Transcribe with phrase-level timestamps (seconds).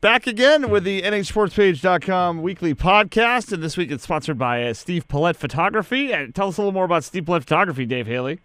[0.00, 5.08] Back again with the NHSportsPage.com weekly podcast, and this week it's sponsored by uh, Steve
[5.08, 6.14] Pouliot Photography.
[6.14, 8.38] Uh, tell us a little more about Steve Pouliot Photography, Dave Haley.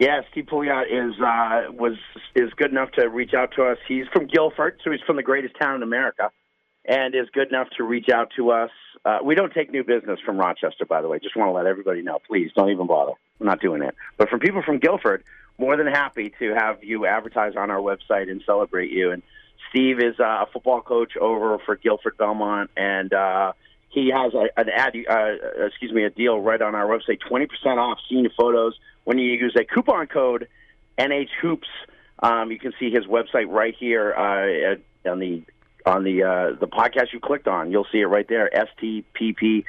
[0.00, 1.96] Yeah, Steve Pouliot is uh, was
[2.34, 3.78] is good enough to reach out to us.
[3.86, 6.32] He's from Gilford, so he's from the greatest town in America,
[6.84, 8.70] and is good enough to reach out to us.
[9.04, 11.20] Uh, we don't take new business from Rochester, by the way.
[11.20, 12.18] Just want to let everybody know.
[12.26, 13.12] Please don't even bother.
[13.38, 13.94] We're not doing it.
[14.16, 15.22] But from people from Gilford,
[15.58, 19.12] more than happy to have you advertise on our website and celebrate you.
[19.12, 19.22] And
[19.70, 23.52] Steve is uh, a football coach over for Gilford Belmont, and uh,
[23.90, 27.46] he has a, an ad, uh, excuse me, a deal right on our website, twenty
[27.46, 30.48] percent off senior photos when you use a coupon code
[30.98, 31.68] NH Hoops.
[32.20, 35.42] Um, you can see his website right here uh, on the
[35.86, 37.70] on the uh, the podcast you clicked on.
[37.70, 38.50] You'll see it right there.
[38.54, 39.64] STPP.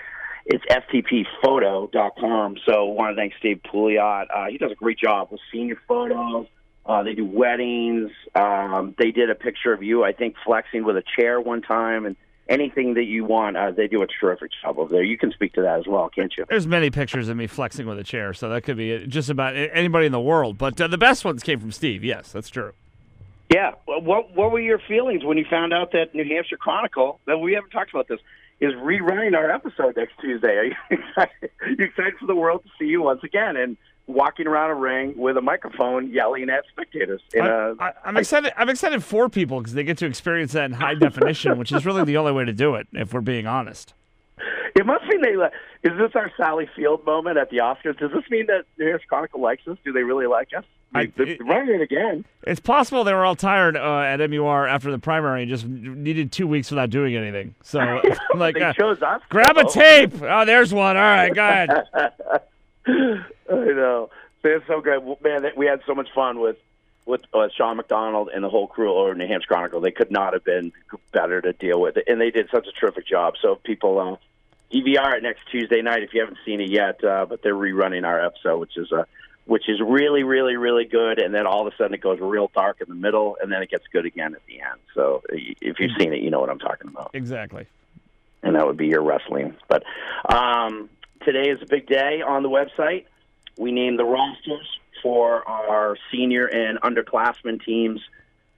[0.51, 2.57] It's stpphoto.com.
[2.65, 4.25] So, I want to thank Steve Pouliot.
[4.33, 6.47] Uh, he does a great job with senior photos.
[6.85, 8.11] Uh, they do weddings.
[8.33, 12.05] Um, they did a picture of you, I think, flexing with a chair one time,
[12.05, 12.15] and
[12.47, 15.03] anything that you want, uh, they do a terrific job over there.
[15.03, 16.45] You can speak to that as well, can't you?
[16.49, 19.55] There's many pictures of me flexing with a chair, so that could be just about
[19.55, 20.57] anybody in the world.
[20.57, 22.03] But uh, the best ones came from Steve.
[22.03, 22.73] Yes, that's true.
[23.49, 23.73] Yeah.
[23.85, 27.19] What What were your feelings when you found out that New Hampshire Chronicle?
[27.25, 28.19] That we haven't talked about this
[28.59, 30.55] is rerunning our episode next Tuesday.
[30.55, 31.49] Are you excited?
[31.61, 33.55] Are you excited for the world to see you once again?
[33.55, 33.77] And
[34.09, 37.21] walking around a ring with a microphone yelling at spectators.
[37.33, 38.51] In I, a, am excited.
[38.57, 41.85] I'm excited for people because they get to experience that in high definition, which is
[41.85, 42.87] really the only way to do it.
[42.91, 43.93] If we're being honest,
[44.75, 45.33] it must mean they.
[45.81, 47.97] Is this our Sally Field moment at the Oscars?
[47.97, 49.77] Does this mean that the Harris Chronicle likes us?
[49.85, 50.65] Do they really like us?
[50.93, 52.25] I, it, running it again.
[52.43, 56.31] It's possible they were all tired uh, at MUR after the primary and just needed
[56.31, 57.53] two weeks without doing anything.
[57.61, 57.79] So,
[58.35, 59.21] like, they uh, chose us.
[59.29, 60.13] Grab a tape.
[60.21, 60.97] Oh, there's one.
[60.97, 61.85] All right, go ahead.
[63.53, 64.09] I know.
[64.43, 65.43] It's so good, man.
[65.57, 66.57] We had so much fun with
[67.05, 69.81] with uh, Sean McDonald and the whole crew over New Hampshire Chronicle.
[69.81, 70.71] They could not have been
[71.11, 73.33] better to deal with, and they did such a terrific job.
[73.41, 74.15] So people uh,
[74.71, 77.03] DVR it next Tuesday night if you haven't seen it yet.
[77.03, 79.03] Uh, but they're rerunning our episode, which is a uh,
[79.49, 81.19] which is really, really, really good.
[81.19, 83.63] And then all of a sudden it goes real dark in the middle, and then
[83.63, 84.79] it gets good again at the end.
[84.93, 87.11] So if you've seen it, you know what I'm talking about.
[87.15, 87.65] Exactly.
[88.43, 89.55] And that would be your wrestling.
[89.67, 89.83] But
[90.31, 90.87] um,
[91.25, 93.05] today is a big day on the website.
[93.59, 94.65] We named the rosters
[95.03, 97.99] for our senior and underclassmen teams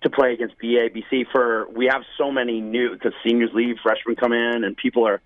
[0.04, 1.26] to play against BABC.
[1.32, 5.20] For we have so many new because seniors leave, freshmen come in, and people are,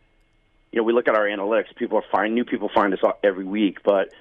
[0.72, 1.76] you know, we look at our analytics.
[1.76, 3.80] People are find new people find us every week.
[3.84, 4.14] But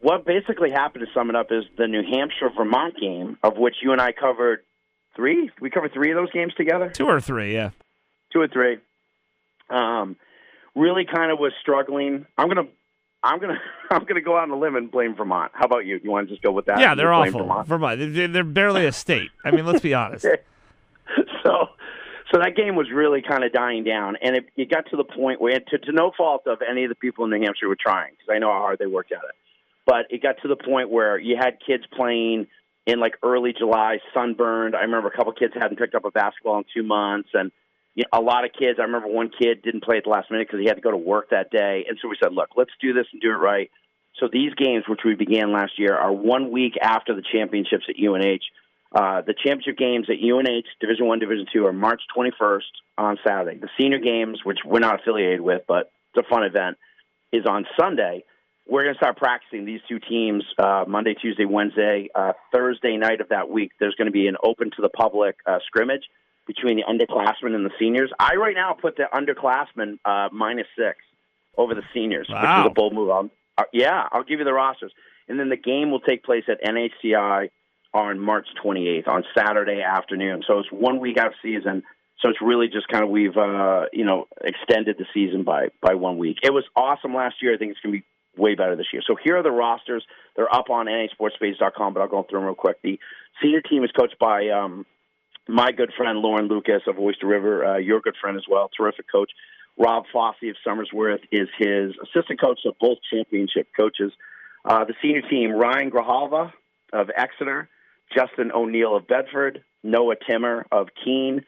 [0.00, 3.76] what basically happened to sum it up is the New Hampshire Vermont game, of which
[3.82, 4.64] you and I covered
[5.14, 5.50] three.
[5.60, 6.88] We covered three of those games together.
[6.88, 7.70] Two or three, yeah.
[8.32, 8.78] Two or three.
[9.68, 10.16] Um,
[10.74, 12.26] really kind of was struggling.
[12.38, 12.68] I'm gonna
[13.24, 13.58] I'm gonna
[13.90, 15.50] I'm gonna go out on a limb and blame Vermont.
[15.54, 15.98] How about you?
[16.02, 16.78] You want to just go with that?
[16.78, 17.40] Yeah, they're awful.
[17.40, 17.66] Vermont?
[17.66, 18.14] Vermont.
[18.14, 19.30] They're, they're barely a state.
[19.44, 20.26] I mean, let's be honest.
[21.42, 21.68] so,
[22.30, 25.04] so that game was really kind of dying down, and it, it got to the
[25.04, 27.76] point where, to, to no fault of any of the people in New Hampshire were
[27.80, 29.34] trying, because I know how hard they worked at it.
[29.86, 32.46] But it got to the point where you had kids playing
[32.86, 34.74] in like early July, sunburned.
[34.74, 37.50] I remember a couple kids hadn't picked up a basketball in two months, and
[37.94, 38.78] you know, a lot of kids.
[38.78, 40.90] I remember one kid didn't play at the last minute because he had to go
[40.90, 43.36] to work that day, and so we said, "Look, let's do this and do it
[43.36, 43.70] right."
[44.18, 47.96] So these games, which we began last year, are one week after the championships at
[47.98, 48.42] UNH.
[48.94, 52.60] Uh, the championship games at UNH Division One, Division Two are March 21st
[52.96, 53.58] on Saturday.
[53.58, 56.78] The senior games, which we're not affiliated with, but it's a fun event,
[57.32, 58.24] is on Sunday.
[58.66, 63.20] We're going to start practicing these two teams uh, Monday, Tuesday, Wednesday, uh, Thursday night
[63.20, 63.72] of that week.
[63.78, 66.04] There's going to be an open to the public uh, scrimmage
[66.46, 68.10] between the underclassmen and the seniors.
[68.18, 70.98] I right now put the underclassmen uh, minus six
[71.56, 72.40] over the seniors, wow.
[72.40, 73.10] which is a bold move.
[73.10, 74.92] I'll, uh, yeah, I'll give you the rosters.
[75.28, 77.48] And then the game will take place at NHCI
[77.94, 80.42] on March 28th on Saturday afternoon.
[80.46, 81.84] So it's one week out of season.
[82.20, 85.94] So it's really just kind of we've uh, you know extended the season by by
[85.94, 86.38] one week.
[86.42, 87.54] It was awesome last year.
[87.54, 88.06] I think it's going to be
[88.36, 89.02] way better this year.
[89.06, 90.04] So here are the rosters.
[90.36, 92.80] They're up on NHSportsPage.com, but I'll go through them real quick.
[92.82, 92.98] The
[93.42, 94.86] senior team is coached by um,
[95.48, 99.06] my good friend Lauren Lucas of Oyster River, uh, your good friend as well, terrific
[99.10, 99.30] coach.
[99.76, 104.12] Rob Fossey of Somersworth is his assistant coach of both championship coaches.
[104.64, 106.52] Uh, the senior team, Ryan Grijalva
[106.92, 107.68] of Exeter,
[108.16, 111.44] Justin O'Neill of Bedford, Noah Timmer of Keene,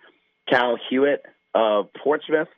[0.49, 1.23] Cal Hewitt
[1.55, 2.49] of Portsmouth,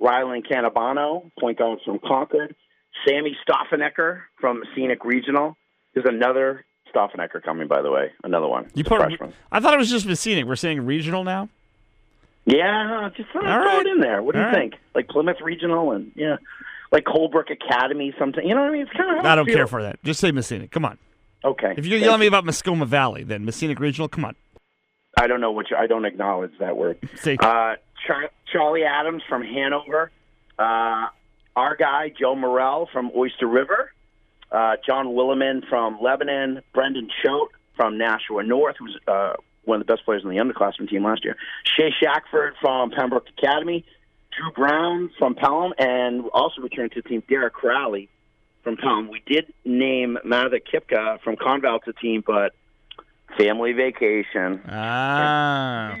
[0.00, 2.54] Rylan Canabano, point guard from Concord,
[3.06, 5.56] Sammy Stoffenecker from Scenic Regional
[5.94, 6.64] is another
[6.96, 8.12] Stoffenecker coming, by the way.
[8.24, 8.70] Another one.
[8.74, 9.32] You put freshman.
[9.52, 10.46] I thought it was just Mascenic.
[10.46, 11.48] We're saying regional now?
[12.46, 13.84] Yeah, just throw, throw right.
[13.84, 14.22] it in there.
[14.22, 14.70] What do All you right.
[14.70, 14.74] think?
[14.94, 16.36] Like Plymouth Regional and, yeah,
[16.92, 18.46] like Colebrook Academy, something.
[18.46, 18.82] You know what I mean?
[18.82, 20.02] It's kind of I don't care for that.
[20.04, 20.70] Just say Mascenic.
[20.70, 20.96] Come on.
[21.44, 21.74] Okay.
[21.76, 24.36] If you're yelling me about Mascoma Valley, then Mascenic Regional, come on.
[25.18, 25.68] I don't know which.
[25.76, 26.98] I don't acknowledge that word.
[27.16, 27.76] Say, uh,
[28.06, 30.10] Char- Charlie Adams from Hanover,
[30.58, 31.06] uh,
[31.56, 33.92] our guy Joe Morrell from Oyster River,
[34.50, 39.34] uh, John Williman from Lebanon, Brendan Choate from Nashua North, who's uh,
[39.64, 41.36] one of the best players on the underclassmen team last year,
[41.76, 43.84] Shea Shackford from Pembroke Academy,
[44.36, 48.08] Drew Brown from Pelham, and also returning to the team Derek Crowley
[48.62, 49.08] from Pelham.
[49.08, 52.52] We did name Matha Kipka from Conval to the team, but
[53.36, 54.60] family vacation.
[54.68, 55.96] Ah.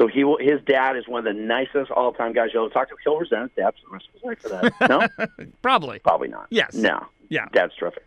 [0.00, 2.72] So he will, his dad is one of the nicest all time guys you'll ever
[2.72, 2.94] talk to.
[3.04, 4.88] He'll resent his dad for the rest of his life for that.
[5.28, 5.98] No, Probably.
[5.98, 6.46] probably not.
[6.48, 6.72] Yes.
[6.74, 7.06] No.
[7.28, 7.46] Yeah.
[7.52, 8.04] Dad's terrific.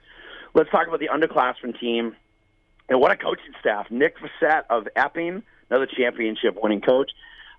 [0.56, 2.16] Let's talk about the underclassmen team.
[2.90, 3.92] And what a coaching staff.
[3.92, 7.12] Nick Fassett of Epping, another championship winning coach.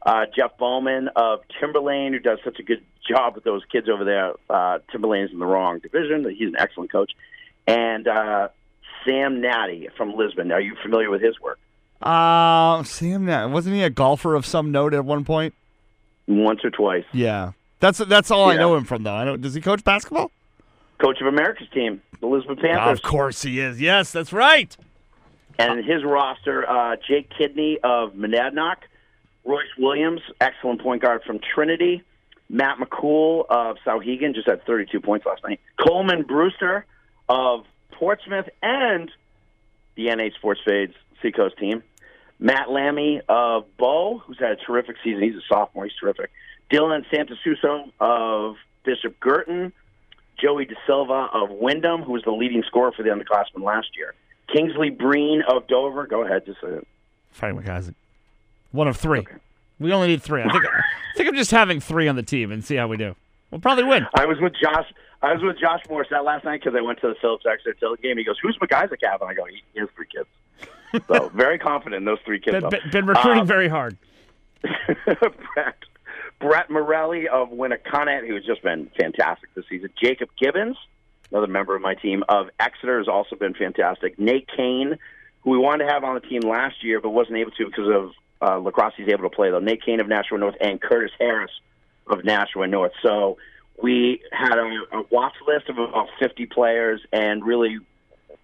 [0.05, 4.05] Uh, Jeff Bowman of Timberlane, who does such a good job with those kids over
[4.05, 4.33] there.
[4.51, 6.29] Uh, Timberlane's in the wrong division.
[6.37, 7.13] He's an excellent coach.
[7.67, 8.49] And uh,
[9.07, 10.51] Sam Natty from Lisbon.
[10.53, 11.59] Are you familiar with his work?
[12.03, 15.55] Uh, Sam, Nat- wasn't he a golfer of some note at one point?
[16.27, 17.05] Once or twice.
[17.13, 17.53] Yeah.
[17.81, 18.61] That's that's all I Yeah.
[18.61, 19.15] know him from, though.
[19.15, 19.37] I know.
[19.37, 20.31] Does he coach basketball?
[20.99, 22.99] Coach of America's team, the Lisbon Panthers.
[22.99, 23.81] Of course he is.
[23.81, 24.75] Yes, that's right.
[25.59, 28.77] And his roster, uh, Jake Kidney of Monadnock,
[29.45, 32.03] Royce Williams, excellent point guard from Trinity,
[32.49, 36.87] Matt McCool of Souhegan, just had 32 points last night, Coleman Brewster
[37.29, 39.11] of Portsmouth, and
[39.97, 41.83] the NA Sports Fades Seacoast team,
[42.39, 45.23] Matt Lammy of Bow, who's had a terrific season.
[45.23, 45.85] He's a sophomore.
[45.85, 46.31] He's terrific.
[46.71, 49.73] Dylan Santasuso of Bishop Guertin,
[50.41, 54.15] Joey De Silva of Windham, who was the leading scorer for the underclassmen last year.
[54.53, 56.07] Kingsley Breen of Dover.
[56.07, 56.81] Go ahead, just uh,
[57.31, 57.95] Fighting McIsaac.
[58.73, 59.27] One of three.
[59.79, 60.43] We only need three.
[60.43, 62.97] I think I think I'm just having three on the team and see how we
[62.97, 63.17] do.
[63.51, 64.07] We'll probably win.
[64.15, 64.87] I was with Josh.
[65.23, 67.97] I was with Josh Morris that last night because I went to the Phillips Exeter
[68.03, 68.19] game.
[68.19, 70.29] He goes, "Who's McIsaac have?" And I go, "He he has three kids."
[71.09, 72.61] So very confident in those three kids.
[72.61, 73.97] Been, been- been recruiting Um, very hard.
[75.05, 75.77] Brett,
[76.41, 79.91] Brett Morelli of Winnacunnet, who's just been fantastic this season.
[80.03, 80.77] Jacob Gibbons,
[81.31, 84.19] another member of my team of Exeter, has also been fantastic.
[84.19, 84.99] Nate Kane,
[85.43, 87.89] who we wanted to have on the team last year but wasn't able to because
[87.95, 88.11] of
[88.43, 88.95] uh, lacrosse.
[88.97, 89.59] He's able to play though.
[89.61, 91.51] Nate Kane of Nashua North and Curtis Harris
[92.07, 92.93] of Nashua North.
[93.03, 93.37] So
[93.83, 97.79] we had a, a watch list of about 50 players and really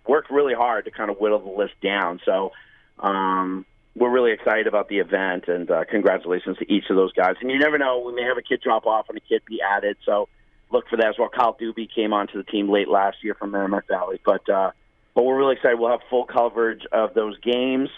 [0.06, 2.20] worked really hard to kind of whittle the list down.
[2.24, 2.52] So
[2.98, 3.64] um,
[3.94, 7.34] we're really excited about the event, and uh, congratulations to each of those guys.
[7.40, 9.60] And you never know, we may have a kid drop off and a kid be
[9.60, 9.96] added.
[10.04, 10.28] So
[10.70, 11.28] look for that as well.
[11.28, 14.70] Kyle Doobie came onto the team late last year from Merrimack Valley, but uh,
[15.14, 15.78] but we're really excited.
[15.78, 17.90] We'll have full coverage of those games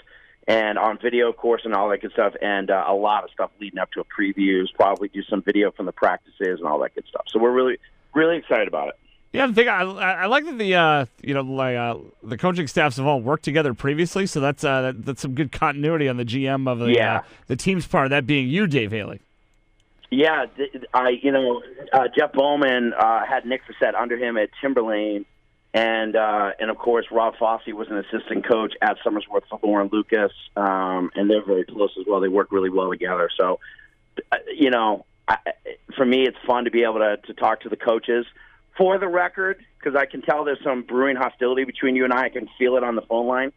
[0.48, 3.30] and on video, of course, and all that good stuff, and uh, a lot of
[3.30, 4.66] stuff leading up to a previews.
[4.74, 7.24] Probably do some video from the practices and all that good stuff.
[7.28, 7.78] So we're really
[8.14, 8.94] really excited about it.
[9.32, 12.66] Yeah, the thing I, I like that the uh, you know like uh, the coaching
[12.66, 16.18] staffs have all worked together previously, so that's uh, that, that's some good continuity on
[16.18, 17.16] the GM of the Yeah.
[17.18, 18.10] uh, the team's part.
[18.10, 19.20] That being you, Dave Haley.
[20.10, 20.44] Yeah,
[20.92, 21.62] I you know
[21.94, 25.24] uh, Jeff Bowman uh, had Nick Fassett under him at Timberlane,
[25.72, 29.88] and uh, and of course Rob Fossey was an assistant coach at Somersworth for Lauren
[29.90, 32.20] Lucas, um, and they're very close as well.
[32.20, 33.30] They work really well together.
[33.40, 33.58] So,
[34.30, 35.38] uh, you know, I,
[35.96, 38.26] for me, it's fun to be able to to talk to the coaches.
[38.76, 42.24] For the record, because I can tell there's some brewing hostility between you and I,
[42.24, 43.52] I can feel it on the phone line.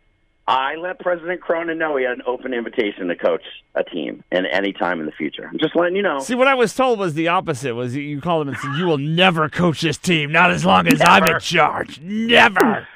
[0.47, 3.41] I let President Cronin know he had an open invitation to coach
[3.73, 5.49] a team and any time in the future.
[5.51, 6.19] I'm just letting you know.
[6.19, 7.73] See, what I was told was the opposite.
[7.73, 10.87] Was you- called him and said, "You will never coach this team, not as long
[10.87, 11.99] as I'm in charge.
[11.99, 12.87] Never."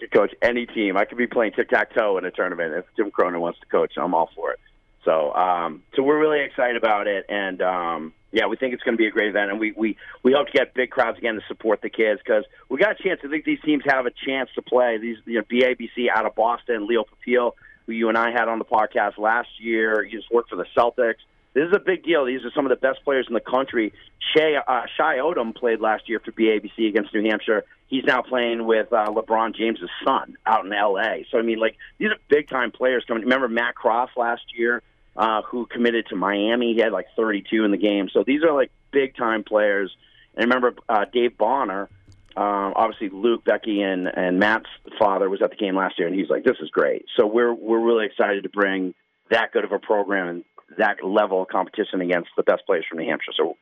[0.00, 0.96] could coach any team.
[0.96, 3.66] I could be playing tic tac toe in a tournament if Jim Cronin wants to
[3.66, 3.92] coach.
[3.96, 4.60] I'm all for it.
[5.04, 8.96] So, um, so we're really excited about it, and um, yeah, we think it's going
[8.96, 11.34] to be a great event, and we we we hope to get big crowds again
[11.34, 13.20] to support the kids because we got a chance.
[13.24, 14.98] I think these teams have a chance to play.
[14.98, 17.52] These you know BABC out of Boston, Leo Papile,
[17.86, 20.04] who you and I had on the podcast last year.
[20.04, 21.20] He just worked for the Celtics.
[21.52, 22.24] This is a big deal.
[22.26, 23.92] These are some of the best players in the country.
[24.34, 27.64] Shea, uh, Shy Odom played last year for BABC against New Hampshire.
[27.88, 31.26] He's now playing with uh, LeBron James' son out in L.A.
[31.32, 33.24] So I mean, like these are big time players coming.
[33.24, 34.82] Remember Matt Cross last year,
[35.16, 36.74] uh, who committed to Miami?
[36.74, 38.08] He had like 32 in the game.
[38.12, 39.94] So these are like big time players.
[40.34, 41.88] And remember uh, Dave Bonner.
[42.36, 46.16] Um, obviously, Luke, Becky, and and Matt's father was at the game last year, and
[46.16, 48.94] he's like, "This is great." So we're we're really excited to bring
[49.30, 50.44] that good of a program and
[50.78, 53.32] that level of competition against the best players from New Hampshire.
[53.36, 53.56] So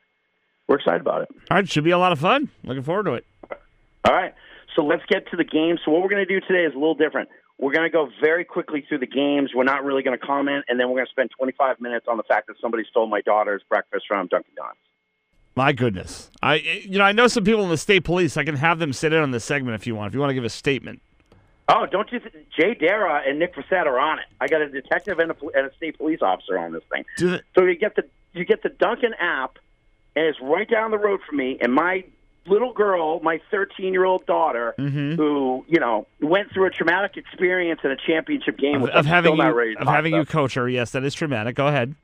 [0.67, 1.29] we're excited about it.
[1.49, 2.49] All right, should be a lot of fun.
[2.63, 3.25] Looking forward to it.
[4.05, 4.35] All right.
[4.75, 5.77] So let's get to the game.
[5.83, 7.29] So what we're going to do today is a little different.
[7.59, 9.51] We're going to go very quickly through the games.
[9.53, 12.15] We're not really going to comment, and then we're going to spend 25 minutes on
[12.15, 14.77] the fact that somebody stole my daughter's breakfast from Dunkin' Donuts.
[15.55, 18.37] My goodness, I you know I know some people in the state police.
[18.37, 20.07] I can have them sit in on this segment if you want.
[20.07, 21.01] If you want to give a statement.
[21.67, 22.19] Oh, don't you?
[22.19, 24.25] Th- Jay Dara and Nick Fassett are on it.
[24.39, 27.03] I got a detective and a, and a state police officer on this thing.
[27.55, 29.57] So you get the you get the Dunkin' app,
[30.15, 31.57] and it's right down the road from me.
[31.59, 32.05] And my
[32.49, 35.15] little girl, my 13 year old daughter, Mm-hmm.
[35.15, 39.31] who you know went through a traumatic experience in a championship game, Of, of having
[39.33, 41.55] you, not ready to of having you coach her, yes, that is traumatic.
[41.55, 41.95] Go ahead.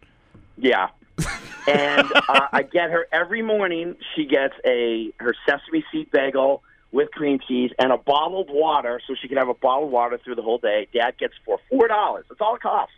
[0.57, 0.89] Yeah.
[1.67, 3.95] and uh, I get her every morning.
[4.15, 6.61] She gets a her sesame seed bagel
[6.91, 10.35] with cream cheese and a bottled water, so she can have a bottled water through
[10.35, 10.87] the whole day.
[10.93, 12.25] Dad gets for four dollars.
[12.29, 12.93] That's all it costs.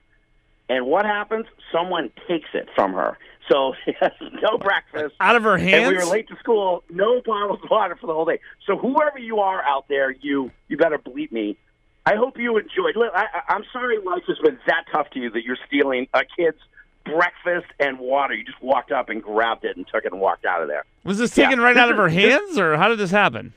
[0.69, 1.45] And what happens?
[1.71, 3.17] Someone takes it from her.
[3.49, 3.73] So
[4.41, 5.15] no breakfast.
[5.19, 5.73] Out of her hands.
[5.85, 6.83] And we were late to school.
[6.89, 8.39] No bottles of water for the whole day.
[8.65, 11.57] So whoever you are out there, you you better bleep me.
[12.05, 12.95] I hope you enjoyed.
[12.95, 16.21] Look, I, I'm sorry life has been that tough to you that you're stealing a
[16.37, 16.57] kid's
[17.05, 18.33] breakfast and water.
[18.33, 20.83] You just walked up and grabbed it and took it and walked out of there.
[21.03, 21.45] Was this Yeah.
[21.45, 23.53] taken right out of her hands, or how did this happen?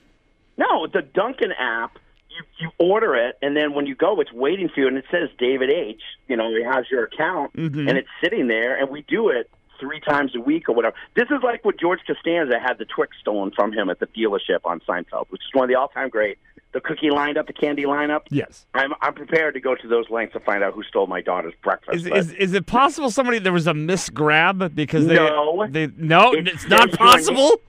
[0.56, 1.97] No, the Dunkin' app.
[2.28, 5.04] You you order it, and then when you go, it's waiting for you, and it
[5.11, 6.00] says David H.
[6.28, 7.88] You know, it has your account, Mhm.
[7.88, 10.94] and it's sitting there, and we do it three times a week or whatever.
[11.16, 14.60] This is like what George Costanza had the Twix stolen from him at the dealership
[14.64, 16.38] on Seinfeld, which is one of the all-time great.
[16.72, 18.20] The cookie lined up, the candy lineup.
[18.30, 18.64] Yes.
[18.75, 21.54] I'm I'm prepared to go to those lengths to find out who stole my daughter's
[21.64, 21.96] breakfast.
[21.96, 25.66] Is, but- is, is it possible somebody there was a misgrab because they No.
[25.68, 27.60] they no It's it's, not possible.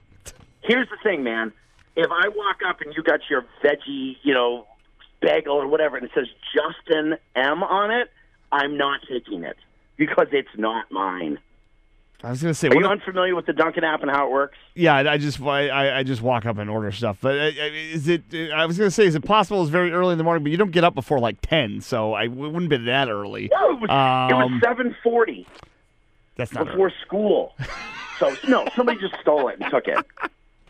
[0.60, 1.52] Here's the thing, man.
[1.96, 4.66] If I walk up and you got your veggie, you know,
[5.20, 8.08] bagel or whatever, and it says Justin M on it,
[8.52, 9.56] I'm not taking it
[9.96, 11.38] because it's not mine.
[12.24, 14.30] I was gonna say Are you if- unfamiliar with the Dunkin' app and how it
[14.32, 14.56] works?
[14.74, 17.42] yeah I I just I- I, I just walk up and order stuff but uh,
[17.42, 17.48] uh,
[17.92, 20.24] is it uh, I was gonna say is it possible it's very early in the
[20.24, 23.08] morning but you don't get up before like ten so I it wouldn't be that
[23.08, 23.48] early.
[23.52, 25.46] No, it was, Um, was 7:40
[26.36, 27.54] That's not before school.
[28.18, 29.98] So no, somebody just stole it and took it.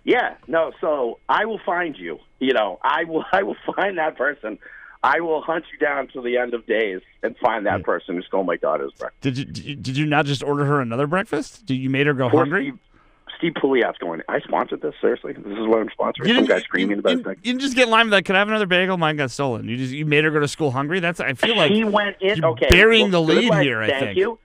[0.04, 0.72] Yeah, no.
[0.80, 2.18] So I will find you.
[2.40, 3.24] You know, I will.
[3.32, 4.58] I will find that person.
[5.04, 8.22] I will hunt you down to the end of days and find that person who
[8.22, 9.20] stole my daughter's breakfast.
[9.20, 11.66] Did you, did you not just order her another breakfast?
[11.66, 12.68] Did you made her go Poor hungry?
[12.68, 12.78] Steve,
[13.38, 14.20] Steve Pouliot's going.
[14.28, 14.94] I sponsored this.
[15.00, 16.28] Seriously, this is what I'm sponsoring.
[16.28, 18.38] You Some guy screaming you, about you, you didn't just get lime like, can I
[18.38, 18.96] have another bagel?
[18.96, 19.68] Mine got stolen.
[19.68, 21.00] You just you made her go to school hungry.
[21.00, 22.44] That's I feel like he went in.
[22.44, 24.18] okay, burying well, the lead life- here, I Thank think.
[24.18, 24.38] you.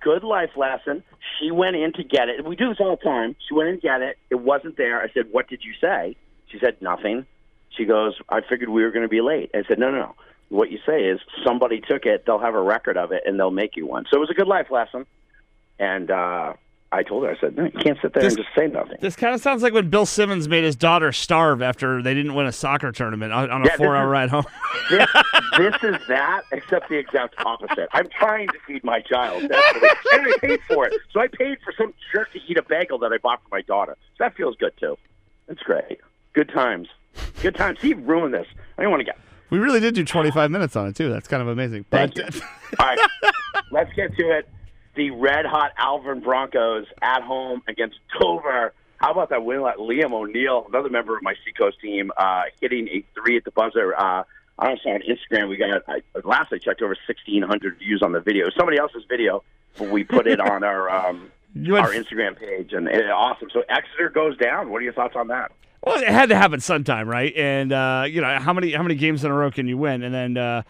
[0.00, 1.02] Good life lesson.
[1.40, 2.44] She went in to get it.
[2.44, 3.34] We do this all the time.
[3.48, 4.18] She went in to get it.
[4.30, 5.00] It wasn't there.
[5.00, 6.14] I said, "What did you say?"
[6.48, 7.26] She said, "Nothing."
[7.76, 10.14] She goes, "I figured we were going to be late." I said, "No, no, no.
[10.50, 12.24] What you say is somebody took it.
[12.26, 14.34] They'll have a record of it, and they'll make you one." So it was a
[14.34, 15.06] good life lesson.
[15.78, 16.52] And uh,
[16.92, 18.98] I told her, I said, "No, you can't sit there This- and just say nothing."
[19.00, 22.34] This kind of sounds like when Bill Simmons made his daughter starve after they didn't
[22.34, 24.44] win a soccer tournament on, on a Yeah, this four-hour ride home.
[24.90, 25.08] this,
[25.58, 27.88] this is that, except the exact opposite.
[27.92, 30.94] I'm trying to feed my child, That's what it- and I paid for it.
[31.12, 33.62] So I paid for some jerk to eat a bagel that I bought for my
[33.62, 33.96] daughter.
[34.16, 34.96] So that feels good too.
[35.48, 35.98] That's great.
[36.34, 36.88] Good times.
[37.42, 37.78] Good times.
[37.80, 38.46] He ruined this.
[38.78, 39.18] I don't want to get.
[39.50, 41.10] we really did do 25 minutes on it too.
[41.10, 41.84] That's kind of amazing.
[41.90, 42.40] Thank But you.
[42.78, 42.98] All right,
[43.70, 44.48] let's get to it.
[44.96, 48.72] The red hot Alvirne Broncos at home against Dover.
[48.98, 49.60] How about that win?
[49.60, 53.50] Like Liam O'Neill, another member of my Seacoast team, uh, hitting a three at the
[53.50, 53.94] buzzer.
[53.94, 54.22] Uh,
[54.58, 55.48] I don't know on Instagram.
[55.48, 58.50] We got I, last I checked over sixteen hundred views on the video.
[58.56, 59.42] Somebody else's video,
[59.76, 63.50] but we put it on our um, our Instagram page, and it, awesome.
[63.52, 64.70] So Exeter goes down.
[64.70, 65.50] What are your thoughts on that?
[65.84, 67.34] Well, it had to happen sometime, right?
[67.36, 70.02] And uh, you know how many how many games in a row can you win?
[70.02, 70.62] And then uh,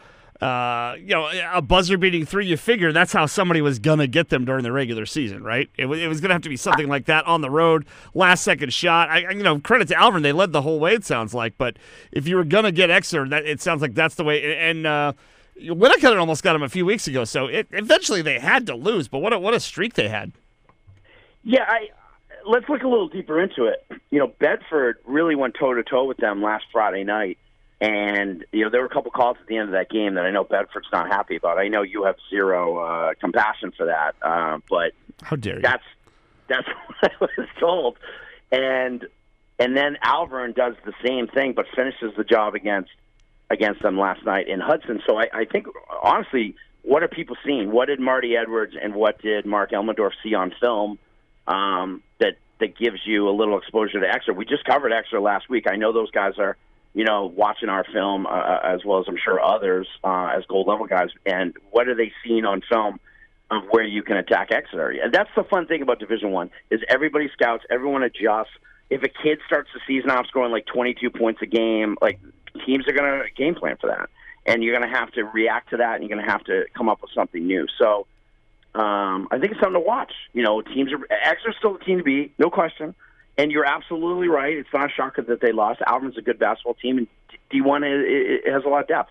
[0.44, 2.47] uh, you know a buzzer beating three.
[2.47, 5.71] You figure that's how somebody was gonna get them during the regular season, right?
[5.78, 8.73] It, it was gonna have to be something like that on the road, last second
[8.73, 9.09] shot.
[9.09, 10.94] I, you know credit to Alvirne, they led the whole way.
[10.94, 11.76] It sounds like, but
[12.11, 14.56] if you were gonna get Exeter, that it sounds like that's the way.
[14.56, 15.12] And uh,
[15.61, 19.06] Winnacunnet almost got him a few weeks ago, so it, eventually they had to lose.
[19.06, 20.33] But what a, what a streak they had.
[21.44, 21.90] Yeah, I
[22.47, 23.93] let's look a little deeper into it.
[24.14, 27.37] You know, Bedford really went toe to toe with them last Friday night,
[27.80, 30.25] and you know there were a couple calls at the end of that game that
[30.25, 31.59] I know Bedford's not happy about.
[31.59, 35.62] I know you have zero uh, compassion for that, uh, but How dare you?
[35.62, 35.83] that's
[36.47, 36.68] that's
[37.00, 37.99] what I was told,
[38.52, 39.04] and
[39.59, 42.92] and then Alvirne does the same thing, but finishes the job against
[43.50, 45.02] against them last night in Hudson.
[45.09, 45.66] So I, I think
[46.04, 47.73] honestly, what are people seeing?
[47.73, 51.00] What did Marty Edwards and what did Mark Elmendorf see on film
[51.49, 54.32] um, that that gives you a little exposure to Exeter?
[54.34, 55.64] We just covered Exeter last week.
[55.68, 56.56] I know those guys are
[56.94, 60.66] you know watching our film uh, as well as I'm sure others uh, as gold
[60.66, 61.11] level guys.
[61.26, 63.00] And what are they seeing on film?
[63.50, 66.80] Of where you can attack Exeter, and that's the fun thing about Division One is
[66.88, 68.50] everybody scouts, everyone adjusts.
[68.88, 72.18] If a kid starts the season off scoring like 22 points a game, like
[72.64, 74.08] teams are going to game plan for that,
[74.46, 76.64] and you're going to have to react to that, and you're going to have to
[76.75, 77.66] come up with something new.
[77.78, 78.06] So
[78.74, 80.12] um, I think it's something to watch.
[80.32, 82.94] You know, teams are Exeter's still the team to beat, no question.
[83.36, 84.56] And you're absolutely right.
[84.56, 85.80] It's not a shocker that they lost.
[85.80, 87.08] Alvirne's a good basketball team, and
[87.52, 89.10] D1 has a lot of depth.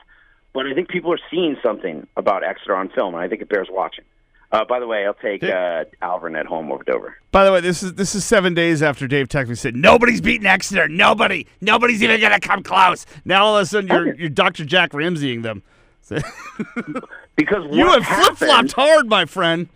[0.53, 3.49] But I think people are seeing something about Exeter on film, and I think it
[3.49, 4.05] bears watching.
[4.51, 7.17] Uh, by the way, I'll take uh, Alvirne at home over Dover.
[7.31, 10.45] By the way, this is this is seven days after Dave Technically said nobody's beating
[10.45, 10.87] Exeter.
[10.87, 13.07] Nobody, nobody's even gonna come close.
[13.25, 14.63] Now all of a sudden you're you're Dr.
[14.63, 15.63] Jack Ramseying them.
[17.35, 19.69] because you have flip flopped hard, my friend.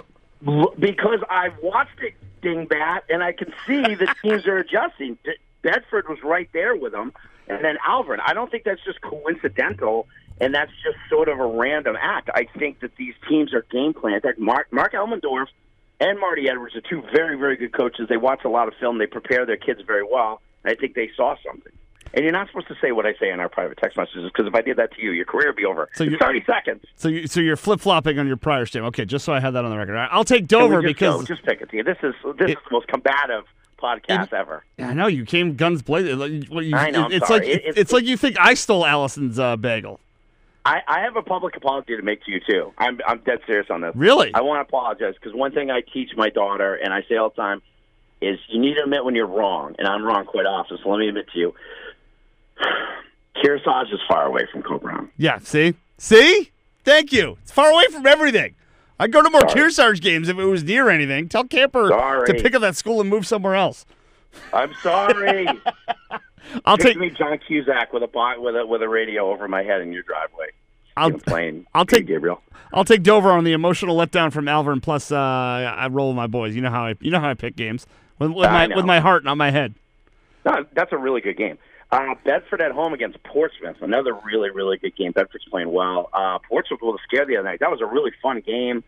[0.80, 5.18] Because I've watched it, dingbat, and I can see the teams are adjusting.
[5.62, 7.14] Bedford was right there with them,
[7.48, 8.20] and then Alvirne.
[8.26, 10.08] I don't think that's just coincidental
[10.40, 12.30] and that's just sort of a random act.
[12.34, 14.22] I think that these teams are game planned.
[14.22, 15.48] Fact, Mark, Mark Elmendorf
[16.00, 18.08] and Marty Edwards are two very, very good coaches.
[18.08, 19.00] They watch a lot of film.
[19.00, 20.42] They prepare their kids very well.
[20.64, 21.74] I think they saw something.
[22.14, 24.48] And you're not supposed to say what I say in our private text messages because
[24.48, 25.90] if I did that to you, your career would be over.
[25.94, 26.84] So it's 30 seconds.
[26.96, 28.96] So, you, so you're flip flopping on your prior statement.
[28.96, 29.94] Okay, just so I have that on the record.
[29.94, 31.84] Right, I'll take Dover just because go, just pick it to you.
[31.84, 33.44] This is this it, is the most combative
[33.78, 34.64] podcast it, ever.
[34.80, 36.20] I know you came guns blazing.
[36.74, 37.08] I know.
[37.10, 37.40] it's sorry.
[37.40, 40.00] like it, it's, it's, like you think I stole Allison's uh, bagel.
[40.66, 42.74] I, I have a public apology to make to you too.
[42.78, 43.94] I'm I'm dead serious on this.
[43.96, 44.34] Really?
[44.34, 47.30] I want to apologize because one thing I teach my daughter, and I say all
[47.30, 47.62] the time,
[48.22, 50.78] is you need to admit when you're wrong, and I'm wrong quite often.
[50.84, 51.54] So let me admit to you,
[53.44, 55.10] Kearsarge is far away from Coe-Brown.
[55.18, 55.40] Yeah.
[55.40, 56.52] See, see,
[56.84, 57.38] thank you.
[57.44, 58.56] It's far away from everything.
[59.00, 61.30] I'd go to more Kearsarge games if it was near anything.
[61.30, 62.28] Tell Camper sorry.
[62.28, 63.86] to pick up that school and move somewhere else.
[64.54, 65.48] I'm sorry.
[66.66, 69.82] I'll take me John Cusack with a with a with a radio over my head
[69.82, 70.48] in your driveway.
[70.96, 71.68] I'll plane.
[71.76, 72.42] I'll take Gabriel.
[72.74, 74.82] I'll take Dover on the emotional letdown from Alvirne.
[74.82, 76.56] Plus, uh, I roll with my boys.
[76.56, 77.86] You know how I you know how I pick games
[78.18, 79.76] with, with my with my heart, not my head.
[80.46, 81.58] No, that's a really good game.
[81.90, 85.14] Uh, Bedford at home against Portsmouth, another really really good game.
[85.14, 86.10] Bedford's playing well.
[86.14, 87.62] Uh, Portsmouth was scared the other night.
[87.62, 88.84] That was a really fun game.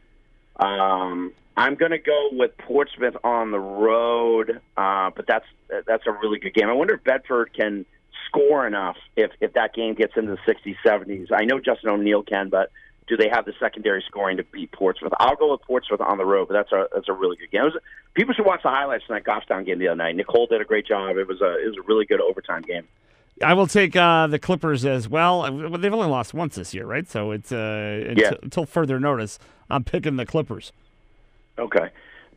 [0.58, 5.46] Um, I'm going to go with Portsmouth on the road, uh, but that's
[5.88, 6.70] that's a really good game.
[6.70, 7.86] I wonder if Bedford can
[8.28, 11.28] score enough if if that game gets into the 60s, 70s.
[11.34, 12.72] I know Justin O'Neill can, but
[13.10, 15.12] do they have the secondary scoring to beat Portsmouth?
[15.20, 17.64] I'll go with Portsmouth on the road, but that's a that's a really good game.
[17.64, 17.74] Was,
[18.14, 20.16] people should watch the highlights from that Goffstown game the other night.
[20.16, 21.18] Nicole did a great job.
[21.18, 22.88] It was a it was a really good overtime game.
[23.44, 25.44] I will take uh, the Clippers as well.
[25.44, 27.10] They've only lost once this year, right?
[27.10, 28.32] So it's uh, until, yeah.
[28.44, 29.40] until further notice.
[29.70, 30.72] I'm picking the Clippers.
[31.58, 31.90] Okay.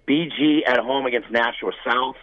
[0.06, 2.16] BG at home against Nashua South.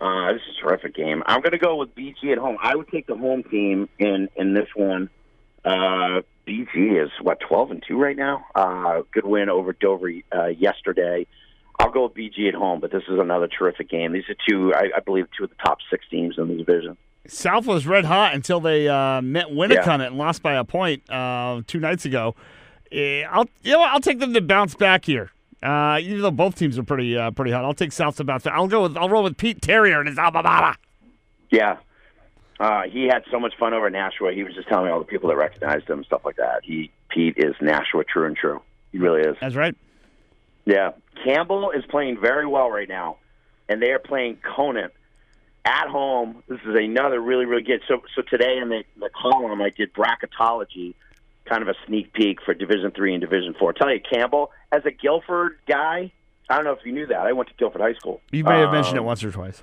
[0.00, 1.22] Uh, this is a terrific game.
[1.26, 2.56] I'm going to go with BG at home.
[2.60, 5.10] I would take the home team in in this one.
[5.64, 8.46] Uh, BG is what 12 and two right now.
[8.54, 11.26] Uh, good win over Dover uh, yesterday.
[11.78, 14.12] I'll go with BG at home, but this is another terrific game.
[14.12, 16.96] These are two, I, I believe, two of the top six teams in the division.
[17.26, 20.06] South was red hot until they uh, met Winnacunnet yeah.
[20.06, 22.34] and lost by a point uh, two nights ago.
[22.92, 25.32] Uh, I'll you know I'll take them to bounce back here.
[25.62, 28.44] Uh, even though both teams are pretty uh, pretty hot, I'll take South to bounce
[28.44, 28.54] back.
[28.54, 30.78] I'll go with I'll roll with Pete Terrier and his alma mater.
[31.50, 31.78] Yeah,
[32.58, 34.32] uh, he had so much fun over Nashua.
[34.32, 36.60] He was just telling me all the people that recognized him, and stuff like that.
[36.64, 38.62] He Pete is Nashua true and true.
[38.92, 39.36] He really is.
[39.40, 39.76] That's right.
[40.64, 40.92] Yeah,
[41.24, 43.18] Campbell is playing very well right now,
[43.68, 44.92] and they are playing Conant
[45.64, 46.42] at home.
[46.48, 47.82] This is another really really good.
[47.86, 50.94] So so today in the, the column I did bracketology,
[51.44, 53.74] kind of a sneak peek for Division Three and Division Four.
[53.74, 56.10] Tell you Campbell as a Gilford guy.
[56.48, 57.20] I don't know if you knew that.
[57.20, 58.20] I went to Gilford High School.
[58.30, 59.62] You may have um, mentioned it once or twice.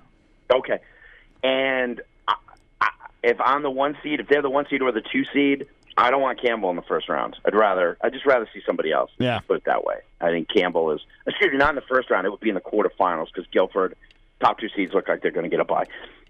[0.53, 0.79] Okay,
[1.41, 2.01] and
[3.23, 6.11] if I'm the one seed, if they're the one seed or the two seed, I
[6.11, 7.37] don't want Campbell in the first round.
[7.45, 9.11] I'd rather, I'd just rather see somebody else.
[9.19, 9.97] Yeah, put it that way.
[10.19, 11.01] I think Campbell is.
[11.27, 12.25] Excuse me, not in the first round.
[12.27, 13.95] It would be in the quarterfinals because Gilford
[14.41, 15.85] top two seeds look like they're going to get a bye.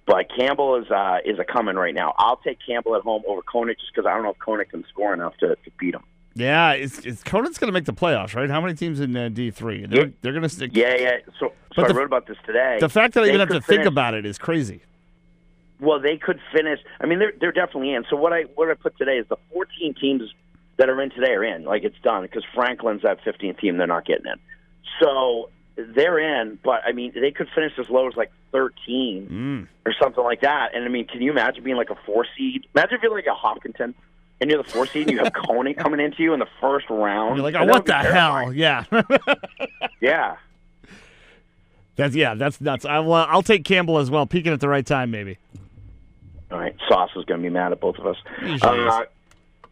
[0.06, 2.14] But Campbell is uh, is a coming right now.
[2.18, 4.86] I'll take Campbell at home over Conant just because I don't know if Conant can
[4.90, 6.04] score enough to, to beat him.
[6.36, 8.50] Yeah, it's, it's Conant's going to make the playoffs, right?
[8.50, 9.86] How many teams in uh, D three?
[9.86, 10.12] They're, yeah.
[10.22, 10.72] they're going to stick.
[10.74, 11.18] Yeah, yeah.
[11.40, 12.78] So, so the, I wrote about this today.
[12.80, 14.82] The fact that I even have to finish, think about it is crazy.
[15.84, 16.80] Well, they could finish.
[17.02, 18.06] I mean, they're they're definitely in.
[18.10, 20.22] So what I what I put today is the 14 teams
[20.78, 21.66] that are in today are in.
[21.66, 23.78] Like it's done because Franklin's that 15th team.
[23.78, 24.40] They're not getting in.
[25.02, 29.68] So they're in, but I mean, they could finish as low as like 13 mm.
[29.86, 30.70] or something like that.
[30.74, 32.66] And I mean, can you imagine being like a four seed?
[32.76, 33.94] Imagine if you're like a Hopkinton
[34.40, 36.90] and you're the four seed and you have Coney coming into you in the first
[36.90, 37.36] round.
[37.36, 38.54] You're like, oh, what the hell?
[38.54, 38.86] Yeah.
[40.02, 40.38] yeah.
[41.96, 42.86] That's yeah, that's nuts.
[42.86, 44.26] I will, I'll take Campbell as well.
[44.26, 45.38] Peaking at the right time, maybe.
[46.54, 48.18] All right, Sauce is going to be mad at both of us.
[48.62, 49.04] Uh,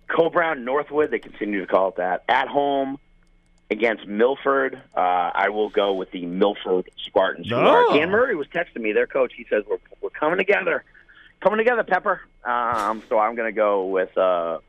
[0.07, 2.23] Coe-Brown Northwood, they continue to call it that.
[2.27, 2.97] At home,
[3.71, 4.79] against Milford.
[4.95, 7.51] Uh, I will go with the Milford Spartans.
[7.51, 7.93] Oh.
[7.93, 9.33] Dan Murray was texting me, their coach.
[9.35, 10.83] He says we're we're coming together,
[11.39, 12.21] coming together, Pepper.
[12.43, 14.59] Um, so I'm going to go with uh,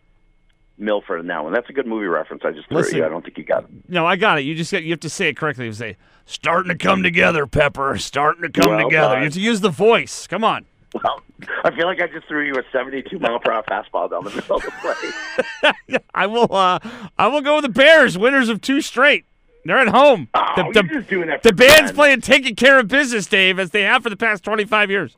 [0.79, 1.53] Milford in that one.
[1.53, 2.45] That's a good movie reference.
[2.45, 3.05] I just threw Listen, you.
[3.05, 3.71] I don't think you got it.
[3.89, 4.43] No, I got it.
[4.43, 5.67] You just got, you have to say it correctly.
[5.67, 7.99] You say starting to come together, Pepper.
[7.99, 9.17] Starting to come well, together.
[9.19, 10.27] You have to use the voice.
[10.29, 10.67] Come on.
[10.95, 11.23] Well,
[11.65, 14.31] I feel like I just threw you a 72 mile per hour fastball down the
[14.31, 16.03] middle of the plate.
[16.15, 16.55] I will.
[16.55, 16.79] Uh,
[17.19, 19.25] I will go with the Bears, winners of two straight.
[19.65, 20.29] They're at home.
[20.35, 21.95] Oh, the, the, just doing that the band's fun.
[21.95, 25.17] playing taking care of business, Dave, as they have for the past 25 years.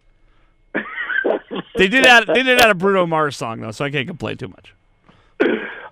[1.76, 4.36] They did add they did add a Bruno Mars song though, so I can't complain
[4.36, 4.73] too much.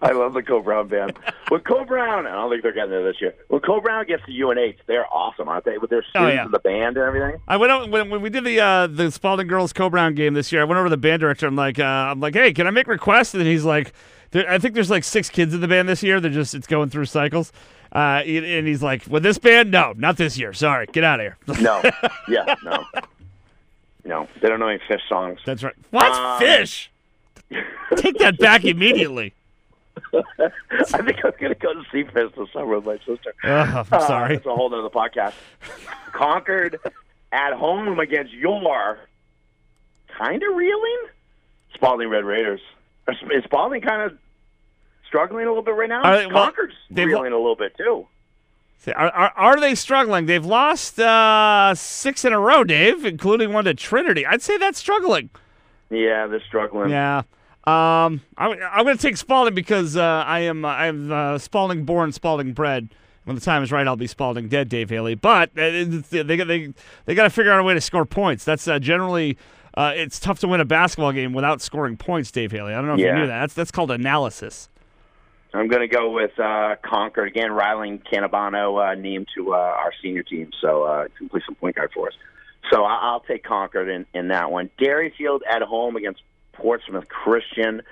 [0.08, 1.16] I love the Coe-Brown band.
[1.48, 3.34] when Coe-Brown, I don't think they're getting there this year.
[3.48, 5.78] When Coe-Brown gets to UNH, they're awesome, aren't they?
[5.78, 6.44] With their students Oh, yeah.
[6.44, 7.40] and the band and everything.
[7.46, 10.50] I went out when, when we did the uh, the Spaulding girls Coe-Brown game this
[10.52, 10.60] year.
[10.60, 11.46] I went over to the band director.
[11.46, 13.34] I'm like, uh, I'm like, hey, can I make requests?
[13.34, 13.92] And he's like,
[14.34, 16.20] I think there's like six kids in the band this year.
[16.20, 17.52] They're just it's going through cycles.
[17.94, 20.52] Uh, and and he's like, with this band, no, not this year.
[20.54, 21.36] Sorry, get out of here.
[21.62, 21.82] No,
[22.28, 22.84] yeah, no,
[24.04, 24.28] no.
[24.40, 25.38] They don't know any Phish songs.
[25.44, 25.74] That's right.
[25.90, 26.88] What Um, Phish?
[27.96, 29.34] Take that back immediately.
[30.14, 33.34] I think I'm gonna go to see Phish this summer with my sister.
[33.44, 34.34] Ugh, I'm Uh, sorry.
[34.36, 35.34] That's a whole other podcast.
[36.12, 36.78] Concord
[37.32, 38.98] at home against your
[40.18, 40.98] kind of reeling
[41.74, 42.60] Spaulding Red Raiders.
[43.08, 44.18] Is Spaulding kind of
[45.06, 46.02] struggling a little bit right now?
[46.02, 48.06] Are they- well, Concord's they've- reeling a little bit too.
[48.96, 50.26] Are, are, are they struggling?
[50.26, 54.26] They've lost uh, six in a row, Dave, including one to Trinity.
[54.26, 55.30] I'd say that's struggling.
[55.88, 56.90] Yeah, they're struggling.
[56.90, 57.22] Yeah.
[57.64, 61.84] Um, I'm, I'm going to take Spaulding because uh, I am uh, I'm uh, Spaulding
[61.84, 62.88] born, Spaulding bred.
[63.24, 65.14] When the time is right, I'll be Spaulding dead, Dave Haley.
[65.14, 68.44] But uh, they they they, they got to figure out a way to score points.
[68.44, 69.38] That's uh, generally
[69.74, 72.72] uh, it's tough to win a basketball game without scoring points, Dave Haley.
[72.72, 73.40] I don't know if you knew that.
[73.40, 74.68] That's that's called analysis.
[75.54, 77.52] I'm going to go with uh, Concord again.
[77.52, 81.76] Ryling Canabano uh, named to uh, our senior team, so uh, can play some point
[81.76, 82.14] guard for us.
[82.72, 84.70] So I- I'll take Concord in, in that one.
[84.80, 86.22] Derryfield at home against
[86.52, 87.82] Portsmouth Christian.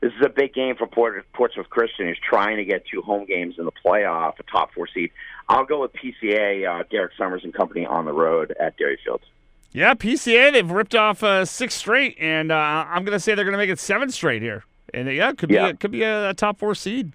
[0.00, 3.26] This is a big game for Port- Portsmouth Christian, who's trying to get two home
[3.26, 5.10] games in the playoff, a top four seed.
[5.48, 9.24] I'll go with PCA, uh, Derek Summers and company on the road at Dairy Fields.
[9.72, 12.54] Yeah, PCA they've ripped off uh, six straight, and uh,
[12.88, 14.64] I'm going to say they're going to make it seven straight here.
[14.94, 15.68] And uh, yeah, it could be Yeah.
[15.68, 17.12] a, could be a, a top four seed.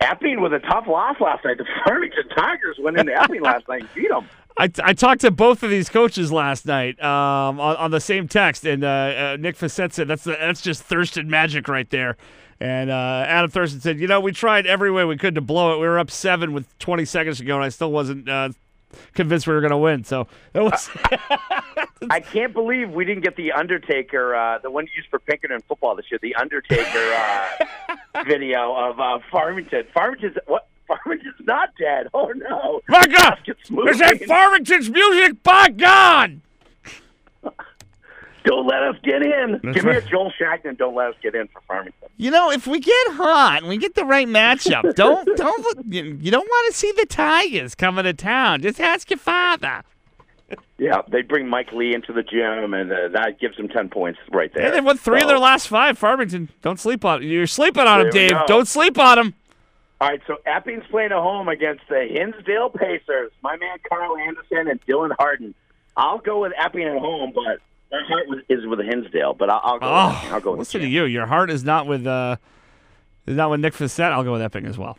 [0.00, 1.58] Epping with a tough loss last night.
[1.58, 4.28] The Farmington Tigers went into Epping last night and beat them.
[4.58, 8.26] I, I talked to both of these coaches last night um, on, on the same
[8.26, 12.16] text, and uh, uh, Nick Facette said that's that's just Thurston magic right there.
[12.60, 15.74] And uh, Adam Thurston said, you know, we tried every way we could to blow
[15.74, 15.76] it.
[15.76, 18.48] We were up seven with 20 seconds to go, and I still wasn't uh,
[19.14, 20.02] convinced we were going to win.
[20.02, 20.90] So it was.
[22.10, 25.94] I can't believe we didn't get the Undertaker, uh, the one used for Pinkerton football
[25.94, 29.84] this year, the Undertaker uh, video of uh, Farmington.
[29.94, 30.66] Farmington's what?
[30.88, 32.08] Farmington's not dead.
[32.14, 32.80] Oh no!
[32.88, 33.38] My God!
[33.46, 34.24] Is that.
[34.26, 35.42] Farmington's music?
[35.42, 36.40] By God!
[38.44, 39.60] Don't let us get in.
[39.62, 40.00] That's Give me a.
[40.00, 40.78] Joel Shagnon.
[40.78, 42.08] Don't let us get in for Farmington.
[42.16, 45.84] You know, if we get hot and we get the right matchup, don't don't look,
[45.86, 48.62] you, you don't want to see the Tigers coming to town.
[48.62, 49.82] Just ask your father.
[50.78, 54.18] Yeah, they bring Mike Lee into the gym, and uh, that gives them ten points
[54.32, 54.66] right there.
[54.66, 55.98] And they've won three of their last five.
[55.98, 57.22] Farmington, don't sleep on.
[57.22, 58.46] You're sleeping on him, There we Dave.
[58.46, 59.34] Don't sleep on him.
[60.00, 63.32] All right, so Epping's playing at home against the Hinsdale Pacers.
[63.42, 65.54] My man Carl Anderson and Dylan Harden.
[65.96, 67.58] I'll go with Epping at home, but
[67.90, 69.34] my heart was- is with Hinsdale.
[69.34, 69.86] But I'll, I'll go.
[70.06, 70.32] with Epping.
[70.32, 71.04] I'll go Oh, with listen to you.
[71.04, 72.36] Your heart is not with uh,
[73.26, 74.12] is not with Nick Facette.
[74.12, 74.98] I'll go with Epping as well.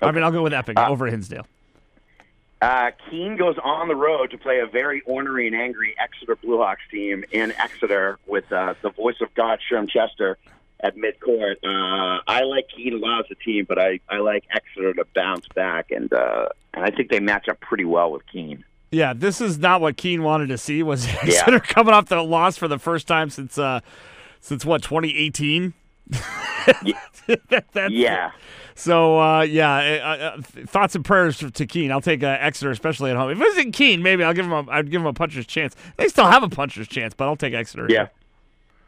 [0.00, 1.46] I mean, I'll go with Epping Uh, over Hinsdale.
[2.60, 6.76] Uh, Keene goes on the road to play a very ornery and angry Exeter Bluehawks
[6.92, 10.38] team in Exeter with uh, the voice of God, Sherm Chester,
[10.82, 11.56] at midcourt.
[11.64, 15.04] Uh, I like Keene a lot as a team, but I, I like Exeter to
[15.14, 18.64] bounce back, and uh, and I think they match up pretty well with Keene.
[18.90, 20.82] Yeah, this is not what Keene wanted to see.
[20.82, 23.80] Was Exeter coming off the loss for the first time since uh,
[24.40, 25.72] since what 2018?
[26.66, 28.30] That- that's- Yeah.
[28.74, 29.74] So uh, yeah,
[30.36, 31.92] uh, thoughts and prayers to Keene.
[31.92, 33.30] I'll take uh, Exeter, especially at home.
[33.30, 34.68] If it was in Keene, maybe I'll give them.
[34.68, 35.76] A, I'd give them a puncher's chance.
[35.98, 37.86] They still have a puncher's chance, but I'll take Exeter.
[37.90, 38.08] Yeah.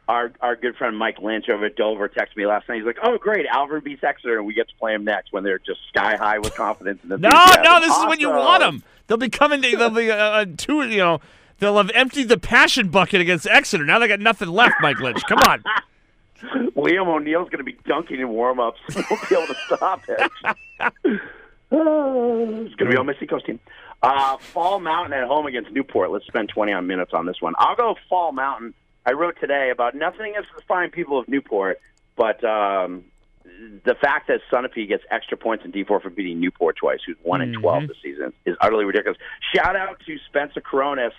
[0.07, 2.77] Our our good friend Mike Lynch over at Dover texted me last night.
[2.77, 5.45] He's like, "Oh, great, Alvirne beats Exeter, and we get to play him next when
[5.45, 8.61] they're just sky high with confidence." And No, enthusiasm." no, this is when you want
[8.62, 8.83] them.
[9.07, 9.62] They'll be coming.
[9.62, 10.83] To, they'll be uh, uh, two.
[10.83, 11.21] You know,
[11.59, 13.85] they'll have emptied the passion bucket against Exeter.
[13.85, 14.75] Now they got nothing left.
[14.81, 15.62] Mike Lynch, come on.
[16.77, 18.79] Liam O'Neill's going to be dunking in warm-ups.
[19.11, 21.21] Won't be able to stop it.
[21.77, 23.59] It's going to be on my Seacoast team.
[24.03, 26.11] Uh, Fall Mountain at home against Newport.
[26.11, 27.55] Let's spend 20 on minutes on this one.
[27.59, 28.75] I'll go Fall Mountain.
[29.07, 31.79] I wrote today about nothing against the fine people of Newport,
[32.17, 33.05] but um,
[33.85, 37.43] the fact that Sunapee gets extra points in D4 for beating Newport twice, who's one
[37.43, 39.19] in 12 this season, is utterly ridiculous.
[39.55, 41.12] Shout out to Spencer Coronis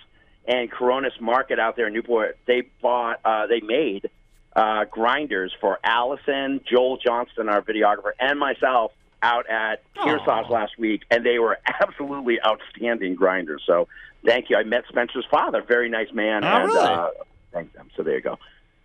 [0.46, 2.36] and Coronis Market out there in Newport.
[2.46, 4.10] They bought, uh, they made
[4.54, 11.02] uh, grinders for Allison, Joel Johnston, our videographer, and myself out at Kearsarge last week,
[11.10, 13.62] and they were absolutely outstanding grinders.
[13.66, 13.86] So
[14.24, 14.56] thank you.
[14.56, 16.78] I met Spencer's father, very nice man, Oh, and really?
[16.80, 17.08] uh,
[17.56, 17.88] thank them.
[17.96, 18.38] So there you go.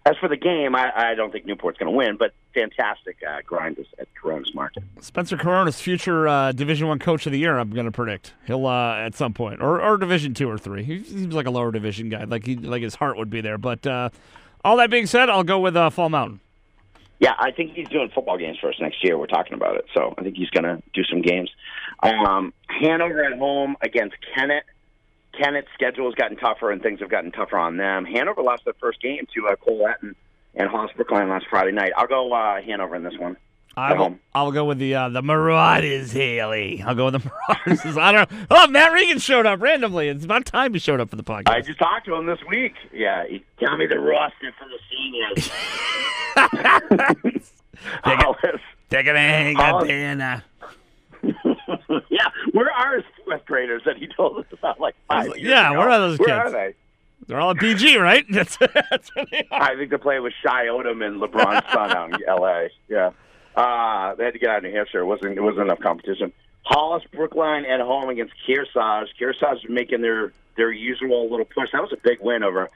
[0.06, 3.42] as for the game, I, I don't think Newport's going to win, but fantastic uh,
[3.46, 4.84] grind at Coronas Market.
[5.00, 7.60] Spencer Coronas, future uh, Division One Coach of the Year.
[7.60, 10.84] I'm going to predict he'll uh, at some point, or, or Division Two or three.
[10.84, 13.58] He seems like a lower division guy, like he like his heart would be there.
[13.58, 14.10] But uh,
[14.64, 16.40] all that being said, I'll go with uh, Fall Mountain.
[17.20, 19.16] Yeah, I think he's doing football games for us next year.
[19.16, 21.52] We're talking about it, so I think he's going to do some games.
[22.02, 24.64] Um, Hanover at home against Kennett.
[25.38, 28.06] Kennett's schedule has gotten tougher and things have gotten tougher on them.
[28.06, 30.15] Hanover lost their first game to uh, Colette and,
[30.56, 31.91] and Hollis Brookline last Friday night.
[31.96, 33.38] I'll go uh, Hanover in this one.
[33.78, 36.84] I will, I'll go with the uh, the Marauders, Haley.
[36.86, 37.32] I'll go with the
[37.65, 37.98] Marauders.
[37.98, 38.46] I don't know.
[38.52, 40.10] Oh, Matt Regan showed up randomly.
[40.10, 41.48] It's about time he showed up for the podcast.
[41.48, 42.74] I just talked to him this week.
[42.91, 45.50] Yeah, he tell me the roster for the seniors.
[48.89, 50.41] Take it in, Hollis.
[52.10, 55.70] yeah, where are his fourth graders that he told us about like five years Yeah,
[55.72, 55.80] ago?
[55.80, 56.40] where are those where kids?
[56.40, 56.74] Are they?
[57.28, 58.26] They're all at BG, right?
[58.30, 59.62] That's, that's what they are.
[59.62, 62.70] I think they're playing with Shy Odom and LeBron's son out in L.A.
[62.90, 63.12] Yeah,
[63.56, 65.02] uh, they had to get out of New Hampshire.
[65.02, 66.34] It wasn't it wasn't enough competition.
[66.64, 69.08] Hollis Brookline at home against Kearsarge.
[69.20, 71.70] Kearsarge making their their usual little push.
[71.74, 72.70] That was a big win over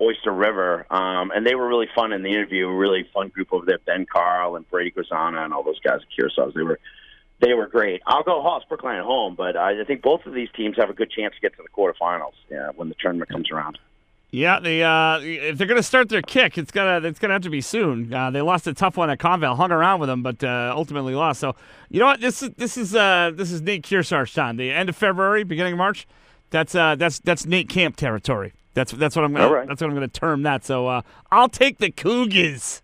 [0.00, 2.68] Oyster River, um, and they were really fun in the interview.
[2.68, 3.78] Really fun group over there.
[3.86, 6.52] Ben Carl and Brady Grazana and all those guys at Kearsarge.
[6.54, 6.80] They were
[7.40, 8.02] they were great.
[8.06, 10.94] I'll go Hollis Brookline at home, but I think both of these teams have a
[10.94, 13.78] good chance to get to the quarterfinals yeah, when the tournament comes around.
[14.30, 17.42] Yeah, they uh, if they're going to start their kick, it's gonna it's gonna have
[17.42, 18.12] to be soon.
[18.12, 21.14] Uh, they lost a tough one at Conval, hung around with them, but uh, ultimately
[21.14, 21.38] lost.
[21.38, 21.54] So
[21.88, 22.20] you know what?
[22.20, 24.56] This is this is uh, this is Nate Kearsarge time.
[24.56, 26.08] The end of February, beginning of March.
[26.50, 28.54] That's uh, that's that's Nate Camp territory.
[28.74, 29.68] That's that's what I'm gonna, right.
[29.68, 30.64] that's what I'm going to term that.
[30.64, 32.82] So uh, I'll take the Cougars.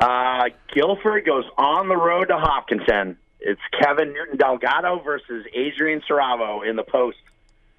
[0.00, 3.18] Uh, Gilford goes on the road to Hopkinton.
[3.40, 7.18] It's Kevin Newton Delgado versus Adrian Saravo in the post.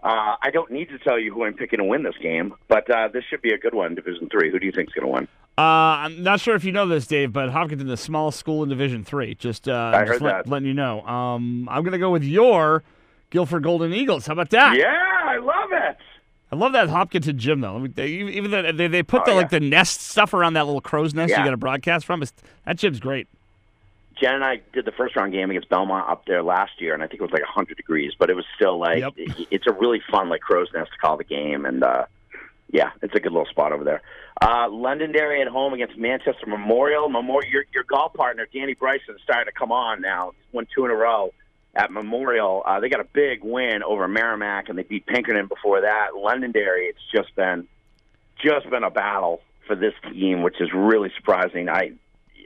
[0.04, 2.90] Uh, I don't need to tell you who I'm picking to win this game, but
[2.90, 3.94] uh, this should be a good one.
[3.96, 4.52] Division three.
[4.52, 5.28] Who do you think is going to win?
[5.58, 8.64] Uh, I'm not sure if you know this, Dave, but Hopkinton, is the smallest school
[8.64, 9.36] in Division Three.
[9.36, 10.48] Just uh, I just heard let, that.
[10.48, 11.02] letting you know.
[11.02, 12.84] Um, I'm going to go with your
[13.30, 14.26] Gilford Golden Eagles.
[14.26, 14.76] How about that?
[14.76, 15.21] Yeah, I love it.
[16.52, 17.76] I love that Hopkinton gym though.
[17.76, 19.38] I mean, they, even the, they they put Oh, the yeah.
[19.38, 22.22] like the nest stuff around that little crow's nest you got to broadcast from.
[22.22, 22.34] It's,
[22.66, 23.28] that gym's great.
[24.20, 27.02] Jen and I did the first round game against Belmont up there last year, and
[27.02, 29.14] I think it was like 100 degrees, but it was still like Yep.
[29.18, 32.06] it- it's a really fun like crow's nest to call the game, and uh,
[32.70, 34.02] yeah, it's a good little spot over there.
[34.42, 37.08] Uh, Londonderry at home against Manchester Memorial.
[37.10, 40.32] Memorial, your, your golf partner Danny Bryson is starting to come on now.
[40.36, 41.32] He's won two in a row
[41.76, 42.64] at Memorial.
[42.66, 46.16] Uh, they got a big win over Merrimack, and they beat Pinkerton before that.
[46.16, 47.68] Londonderry, it's just been
[48.44, 51.70] just been a battle for this team, which is really surprising.
[51.70, 51.94] I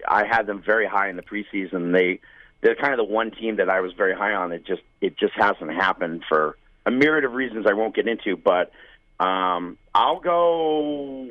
[0.08, 1.94] I had them very high in the preseason.
[1.94, 2.20] They
[2.62, 4.52] they're kind of the one team that I was very high on.
[4.52, 8.38] It just it just hasn't happened for a myriad of reasons I won't get into.
[8.38, 8.72] But
[9.20, 11.30] um, I'll go.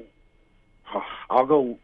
[1.30, 1.78] I'll go.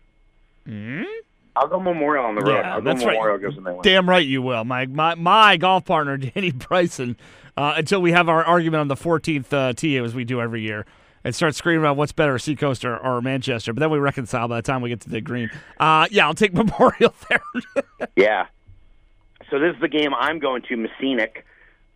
[1.57, 2.55] I'll go Memorial on the road.
[2.55, 3.15] Yeah, I'll go that's right.
[3.15, 3.77] Memorial there.
[3.83, 4.65] Damn right you will.
[4.65, 7.17] My my, my golf partner Danny Bryson.
[7.57, 10.63] Uh, until we have our argument on the 14th uh, tee as we do every
[10.63, 10.87] year.
[11.25, 13.75] And start screaming about what's better, Seacoast or, or Manchester.
[13.75, 15.51] But then we reconcile by the time we get to the green.
[15.79, 17.43] Uh, yeah, I'll take Memorial there.
[18.17, 18.47] Yeah.
[19.51, 21.45] So this is the game I'm going to Mascenic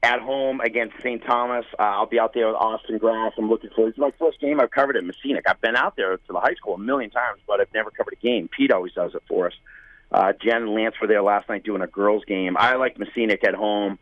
[0.05, 1.25] at home against St.
[1.25, 1.65] Thomas.
[1.79, 3.33] Uh, I'll be out there with Austin Grass.
[3.39, 3.89] I'm looking for.
[3.89, 5.49] It's my first game I've covered at Mascenic.
[5.49, 8.13] I've been out there to the high school a million times, but I've never covered
[8.13, 8.49] a game.
[8.55, 9.55] Pete always does it for us.
[10.13, 12.57] Uh, Jen and Lance were there last night doing a girls' game.
[12.59, 13.99] I like Mascenic at home.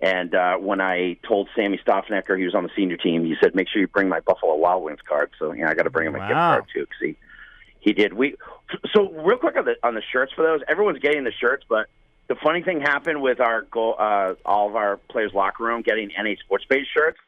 [0.00, 3.54] And uh, when I told Sammy Stoffnecker he was on the senior team, he said,
[3.54, 6.08] "Make sure you bring my Buffalo Wild Wings card." So yeah, I got to bring
[6.08, 7.16] him a gift card too because he
[7.78, 8.12] he did.
[8.12, 8.36] We
[8.92, 10.60] so real quick on the on the shirts for those.
[10.68, 11.86] Everyone's getting the shirts, but
[12.28, 16.10] the funny thing happened with our goal, uh, all of our players' locker room getting
[16.16, 17.18] NA Sports Page shirts.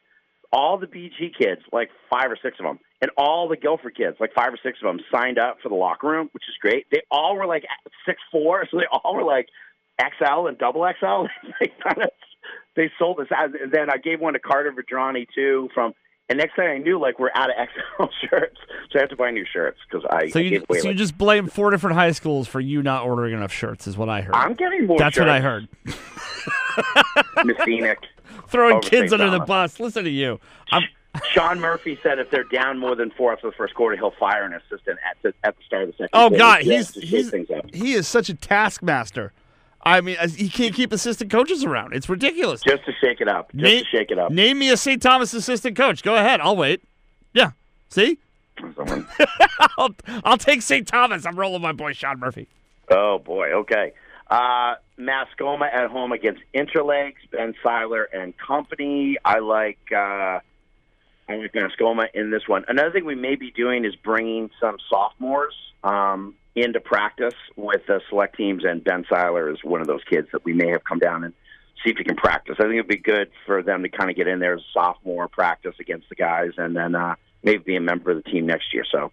[0.51, 4.15] All the BG kids, like five or six of them, and all the Gilford kids,
[4.19, 6.85] like five or six of them, signed up for the locker room, which is great.
[6.89, 7.65] They all were like
[8.05, 9.47] six four, so they all were like
[9.99, 11.27] XL and double XL.
[11.59, 12.09] they kind of
[12.75, 13.49] they sold us out.
[13.61, 15.93] And then I gave one to Carter Vedrani too from.
[16.29, 17.55] And next thing I knew, like we're out of
[17.97, 18.57] XL shirts,
[18.91, 21.47] so I have to buy new shirts because I, so you so you just blame
[21.47, 24.35] four different high schools for you not ordering enough shirts, is what I heard.
[24.35, 24.97] I'm getting more.
[24.99, 25.25] That's shirts.
[25.25, 25.67] what I heard.
[27.45, 27.99] Mascenic.
[28.49, 29.79] Throwing kids under the bus.
[29.79, 30.39] Listen to you.
[30.71, 30.83] I'm,
[31.31, 34.43] Sean Murphy said if they're down more than four after the first quarter, he'll fire
[34.43, 36.09] an assistant at the at the start of the second.
[36.13, 36.37] oh quarter.
[36.37, 37.33] God, Yeah, he's he's
[37.73, 39.31] he is such a taskmaster.
[39.81, 41.93] I mean, he can't keep assistant coaches around.
[41.93, 42.61] It's ridiculous.
[42.61, 43.51] just to shake it up.
[43.51, 44.31] Just name, to shake it up.
[44.31, 45.01] Name me a St.
[45.01, 46.03] Thomas assistant coach.
[46.03, 46.41] Go ahead.
[46.41, 46.83] I'll wait.
[47.33, 47.51] Yeah.
[47.89, 48.17] See?
[49.77, 50.87] I'll, I'll take St.
[50.87, 51.25] Thomas.
[51.25, 52.47] I'm rolling my boy Sean Murphy.
[52.89, 53.51] oh boy.
[53.51, 53.93] Okay.
[54.29, 59.17] Uh, Mascoma at home against Interlakes, Ben Seiler and company.
[59.23, 59.79] I like.
[59.91, 60.39] Uh,
[61.29, 62.65] I like Mascoma in this one.
[62.67, 68.01] Another thing we may be doing is bringing some sophomores um, into practice with the
[68.09, 70.99] select teams, and Ben Seiler is one of those kids that we may have come
[70.99, 71.33] down and
[71.83, 72.55] see if he can practice.
[72.59, 74.71] I think it'd be good for them to kind of get in there as a
[74.73, 78.47] sophomore, practice against the guys, and then uh, maybe be a member of the team
[78.47, 78.83] next year.
[78.91, 79.11] So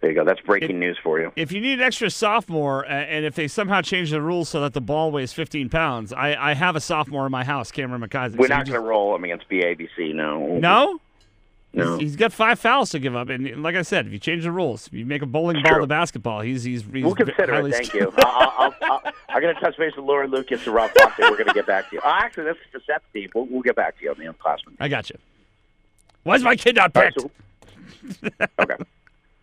[0.00, 0.24] there you go.
[0.24, 1.32] That's breaking news for you.
[1.34, 4.74] If you need an extra sophomore, and if they somehow change the rules so that
[4.74, 8.36] the ball weighs 15 pounds, I, I have a sophomore in my house, Cameron McIsaac.
[8.36, 10.14] We're So not going to roll him against BABC.
[10.14, 10.58] No.
[10.58, 11.00] No?
[11.74, 11.92] No.
[11.94, 14.44] He's, he's got five fouls to give up, and like I said, if you change
[14.44, 17.54] the rules, if you make a bowling ball to basketball, he's he's, he's We'll consider
[17.54, 17.72] it.
[17.72, 18.12] Thank you.
[18.18, 21.30] I'll, I'll, I'll, I'm going to touch base with Laura Lucas and Rob and we're
[21.36, 22.02] going to get back to you.
[22.04, 23.30] Oh, actually, that's for Seth Steve.
[23.34, 24.76] We'll, we'll get back to you on the upperclassmen.
[24.78, 25.16] I got you.
[26.22, 27.20] Why's my kid not All right, picked?
[28.22, 28.76] so- okay.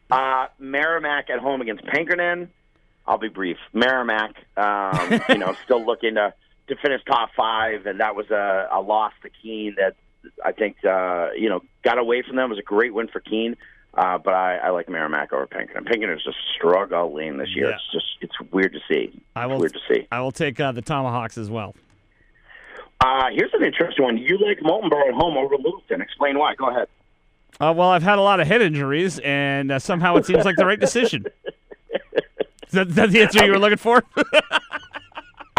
[0.09, 2.49] Uh, Merrimack at home against Pinkerton.
[3.07, 3.57] I'll be brief.
[3.73, 6.33] Merrimack, um, you know, still looking to
[6.67, 9.95] to finish top five, and that was a, a loss to Keene that
[10.43, 12.45] I think uh, you know got away from them.
[12.45, 13.55] It was a great win for Keene,
[13.93, 15.85] uh, but I, I like Merrimack over Pinkerton.
[15.85, 17.69] Pinkerton's just struggling this year.
[17.69, 17.75] Yeah.
[17.75, 19.21] It's just it's weird to see.
[19.35, 19.59] I will.
[19.59, 20.07] weird to see.
[20.11, 21.75] I will take uh, the Tomahawks as well.
[23.03, 24.17] Uh, here's an interesting one.
[24.17, 26.01] You like Moultonborough at home over Littleton.
[26.01, 26.53] Explain why.
[26.55, 26.87] Go ahead.
[27.59, 30.55] Uh, well, I've had a lot of head injuries, and uh, somehow it seems like
[30.55, 31.25] the right decision.
[32.71, 34.01] Is that, is that the answer you were looking for?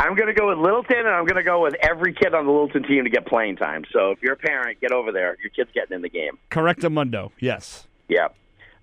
[0.02, 2.44] I'm going to go with Littleton, and I'm going to go with every kid on
[2.46, 3.84] the Littleton team to get playing time.
[3.92, 5.36] So if you're a parent, get over there.
[5.40, 6.38] Your kid's getting in the game.
[6.50, 7.30] Correctamundo.
[7.38, 8.28] Yes, Yeah.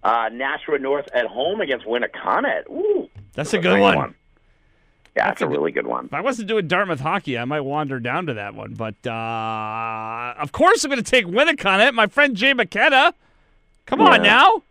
[0.02, 2.70] Uh, Nashua North at home against Winnacunnet.
[2.70, 4.16] Ooh, that's a a good great one.
[5.18, 6.06] Yeah, That's that's, a a really good one.
[6.06, 8.76] If I wasn't doing Dartmouth hockey, I might wander down to that one.
[8.76, 11.94] But uh, of course, I'm going to take Winnacunnet.
[11.94, 13.14] My friend Jay McKenna.
[13.88, 14.64] Come on now.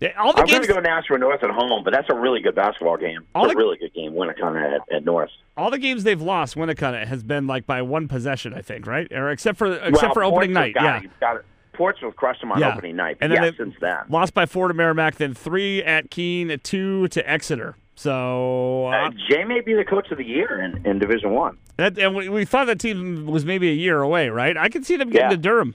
[0.00, 2.40] Yeah, All the I'm going to go Nashua North at home, but that's a really
[2.40, 3.20] good basketball game.
[3.34, 4.12] All It's the- a really good game.
[4.12, 5.30] Winnacunnet at, at North.
[5.58, 9.10] all the games they've lost, Winnacunnet has been like by one possession, I think, right?
[9.12, 11.02] Or except for except well, for opening night, yeah.
[11.02, 11.10] it.
[11.20, 11.44] Got it.
[11.74, 12.72] Portsmouth crushed them on Yeah.
[12.74, 13.18] opening night.
[13.20, 13.98] And then yeah, since then.
[14.08, 17.76] Lost by four to Merrimack, then three at Keene, two to Exeter.
[17.94, 21.58] So uh, Uh, Jay may be the coach of the year in, in Division One.
[21.76, 24.56] that, and we, we thought that team was maybe a year away, right?
[24.56, 25.36] I can see them getting Yeah.
[25.36, 25.74] to Durham.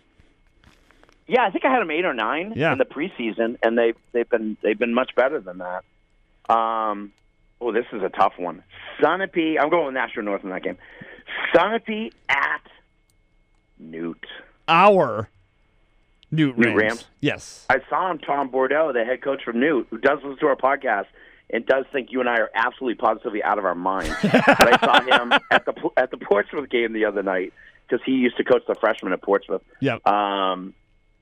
[1.27, 2.71] Yeah, I think I had them eight or nine Yeah.
[2.71, 5.83] in the preseason, and they they've been they've been much better than that.
[6.53, 7.13] Um,
[7.59, 8.63] oh, this is a tough one.
[9.01, 10.77] Sunapee, I'm going with Nashua North in that game.
[11.53, 12.61] Sunapee at
[13.79, 14.23] Newt.
[14.67, 15.29] Our
[16.31, 16.81] Newt, Newt Rams.
[16.81, 17.05] Rams?
[17.21, 17.65] Yes.
[17.69, 20.55] I saw him, Tom Bordeaux, the head coach from Newt, who does listen to our
[20.55, 21.05] podcast
[21.49, 24.13] and does think you and I are absolutely positively out of our minds.
[24.21, 24.33] but
[24.73, 27.53] I saw him at the at the Portsmouth game the other night
[27.87, 29.61] because he used to coach the freshmen at Portsmouth.
[29.81, 30.05] Yep.
[30.07, 30.73] Um,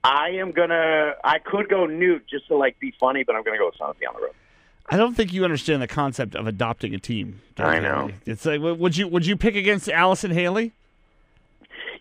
[0.03, 1.13] I am gonna.
[1.23, 4.07] I could go Newt just to like be funny, but I'm gonna go with Sunapee
[4.07, 4.33] on the road.
[4.89, 7.41] I don't think you understand the concept of adopting a team.
[7.57, 8.11] I know.
[8.25, 10.73] It's like, would you would you pick against Allison Haley?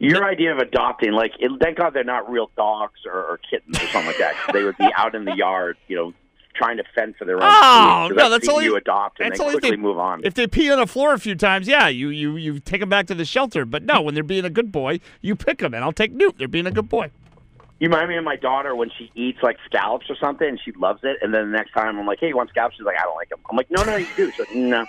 [0.01, 3.77] Your idea of adopting, like, it, thank God they're not real dogs or, or kittens
[3.77, 4.35] or something like that.
[4.53, 6.13] they would be out in the yard, you know,
[6.57, 7.43] trying to fend for their own.
[7.45, 10.23] Oh, food, no, that's only- you adopt and that's then quickly they- move on.
[10.25, 12.89] If they pee on the floor a few times, yeah, you you you take them
[12.89, 13.65] back to the shelter.
[13.65, 16.37] But no, when they're being a good boy, you pick them, and I'll take Newt.
[16.37, 17.13] They're being a good boy.
[17.83, 20.71] You remind me of my daughter when she eats like scallops or something, and she
[20.71, 21.17] loves it.
[21.21, 23.17] And then the next time I'm like, "Hey, you want scallops?" She's like, "I don't
[23.17, 24.87] like them." I'm like, "No, no, you do." She's like, "No,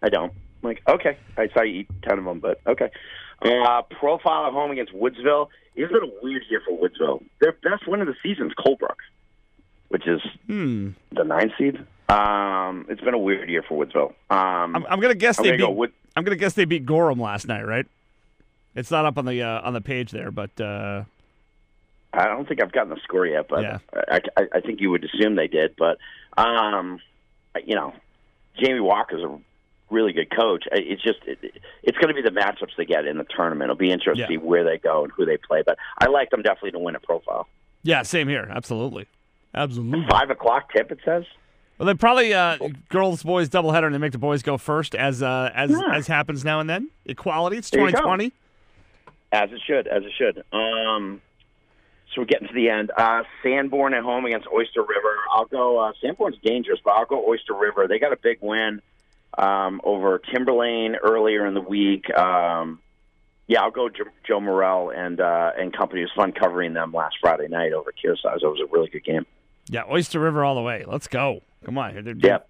[0.00, 2.88] I don't." I'm like, "Okay." I saw you eat a ton of them, but okay.
[3.42, 5.48] Uh, profile at home against Woodsville.
[5.74, 7.24] It's been a weird year for Woodsville.
[7.40, 8.94] Their best win of the season is Colebrook,
[9.88, 10.90] which is Hmm.
[11.10, 11.84] the ninth seed.
[12.08, 14.10] Um, it's been a weird year for Woodsville.
[14.30, 15.64] Um, I'm, I'm gonna guess I'm they gonna beat.
[15.64, 15.92] go Wood.
[16.14, 17.86] I'm gonna guess they beat Gorham last night, right?
[18.76, 21.02] It's not up on the uh, on the page there, but uh,
[22.16, 23.78] I don't think I've gotten the score yet, but Yeah.
[24.10, 25.74] I, I, I think you would assume they did.
[25.76, 25.98] But
[26.36, 27.00] um,
[27.66, 27.92] you know,
[28.58, 29.38] Jamie Walker's a
[29.90, 30.64] really good coach.
[30.72, 31.38] It's just it,
[31.82, 33.64] it's going to be the matchups they get in the tournament.
[33.70, 34.26] It'll be interesting Yeah.
[34.26, 35.62] to see where they go and who they play.
[35.64, 37.46] But I like them definitely to win a profile.
[37.82, 38.48] yeah, same here.
[38.50, 39.06] Absolutely,
[39.54, 40.06] absolutely.
[40.10, 40.90] Five o'clock tip.
[40.90, 41.24] It says.
[41.78, 42.56] Well, they probably uh,
[42.88, 45.80] girls boys doubleheader, and they make the boys go first, as uh, as Yeah.
[45.92, 46.88] as happens now and then.
[47.04, 47.56] Equality.
[47.56, 47.78] It's go.
[47.78, 48.32] 2020.
[49.32, 50.44] As it should, as it should.
[50.56, 51.20] Um,
[52.14, 52.90] so we're getting to the end.
[52.96, 55.16] Uh, Sanborn at home against Oyster River.
[55.34, 55.78] I'll go.
[55.80, 57.86] Uh, Sanborn's dangerous, but I'll go Oyster River.
[57.88, 58.80] They got a big win
[59.36, 62.08] um, over Timberlane earlier in the week.
[62.16, 62.80] Um,
[63.46, 66.00] yeah, I'll go jo- Joe Morrell and uh, and company.
[66.00, 68.36] It was fun covering them last Friday night over Kearsarge.
[68.42, 69.26] It was a really good game.
[69.68, 70.84] Yeah, Oyster River all the way.
[70.86, 71.40] Let's go.
[71.64, 72.02] Come on.
[72.04, 72.48] They're- Yep.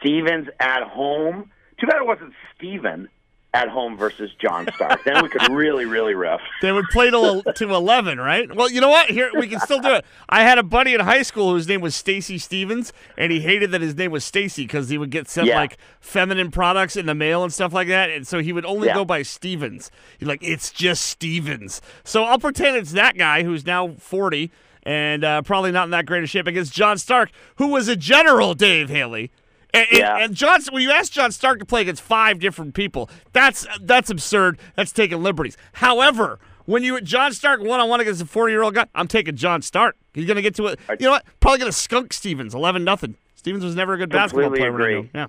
[0.00, 1.50] Stevens at home.
[1.80, 3.08] Too bad it wasn't Steven
[3.56, 5.02] at home versus John Stark.
[5.04, 6.40] then we could really, really riff.
[6.62, 8.54] They would play to, to 11, right?
[8.54, 9.08] Well, you know what?
[9.10, 10.04] Here we can still do it.
[10.28, 13.70] I had a buddy in high school whose name was Stacy Stevens, and he hated
[13.72, 15.56] that his name was Stacy because he would get sent Yeah.
[15.58, 18.88] like feminine products in the mail and stuff like that, and so he would only
[18.88, 18.94] Yeah.
[18.94, 19.90] go by Stevens.
[20.18, 21.80] He's like, it's just Stevens.
[22.04, 24.50] So I'll pretend it's that guy who's now 40
[24.82, 27.96] and uh, probably not in that great a shape against John Stark, who was a
[27.96, 29.32] general, Dave Haley.
[29.76, 30.16] And, Yeah.
[30.18, 34.10] and John, when you ask John Stark to play against five different people, that's that's
[34.10, 34.58] absurd.
[34.74, 35.56] That's taking liberties.
[35.74, 39.08] However, when you John Stark one on one against a forty year old guy, I'm
[39.08, 39.96] taking John Stark.
[40.14, 40.80] He's gonna get to it.
[40.98, 41.24] You know what?
[41.40, 43.16] Probably gonna skunk Stevens eleven nothing.
[43.34, 44.68] Stevens was never a good basketball player.
[44.70, 45.10] agree.
[45.14, 45.26] Yeah.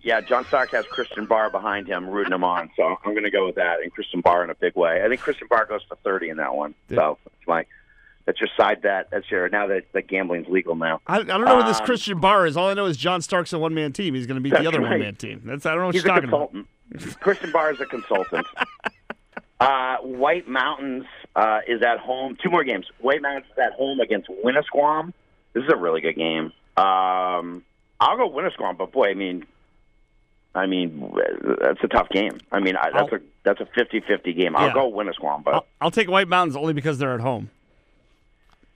[0.00, 2.70] Yeah, John Stark has Christian Barr behind him, rooting him on.
[2.76, 5.02] So I'm going to go with that, and Christian Barr in a big way.
[5.04, 6.74] I think Christian Barr goes for 30 in that one.
[6.94, 7.66] So it's my
[8.28, 9.08] that's your side bet.
[9.10, 11.00] That's your now that the gambling's legal now.
[11.06, 12.58] I, I don't know who this Um, Christian Barr is.
[12.58, 14.12] All I know is John Stark's a one man team.
[14.14, 14.90] He's gonna beat the other right.
[14.90, 15.40] one man team.
[15.46, 16.52] That's I don't know what He's you're a talking about.
[16.52, 17.20] consultant.
[17.20, 18.46] Christian Barr is a consultant.
[19.60, 22.36] uh, White Mountains uh, is at home.
[22.42, 22.86] Two more games.
[23.00, 25.12] White Mountains is at home against Winnisquam.
[25.54, 26.52] This is a really good game.
[26.76, 27.64] Um,
[27.98, 29.46] I'll go Winnisquam, but boy, I mean,
[30.54, 31.12] I mean,
[31.60, 32.38] that's a tough game.
[32.52, 34.54] I mean, I, that's I'll- a that's a 50-50 game.
[34.54, 34.74] I'll Yeah.
[34.74, 37.48] go Winnisquam, but I'll, I'll take White Mountains only because they're at home.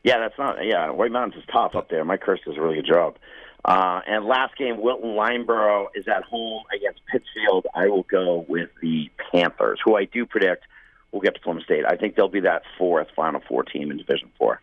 [0.03, 0.57] Yeah, that's not.
[0.65, 2.05] Yeah, White Mountains is tough up there.
[2.05, 3.17] Mike Hurst does a really good job.
[3.65, 7.67] Uh, and last game, Wilton-Lyndeborough is at home against Pittsfield.
[7.75, 10.65] I will go with the Panthers, who I do predict
[11.13, 11.85] will get to Plymouth State.
[11.87, 14.61] I think they'll be that fourth Final Four team in Division Four.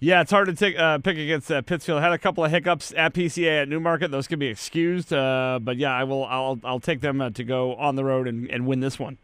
[0.00, 2.00] Yeah, it's hard to take uh, pick against uh, Pittsfield.
[2.00, 5.12] Had a couple of hiccups at PCA at Newmarket; those can be excused.
[5.12, 6.24] Uh, but yeah, I will.
[6.24, 9.18] I'll I'll take them uh, to go on the road and, and win this one.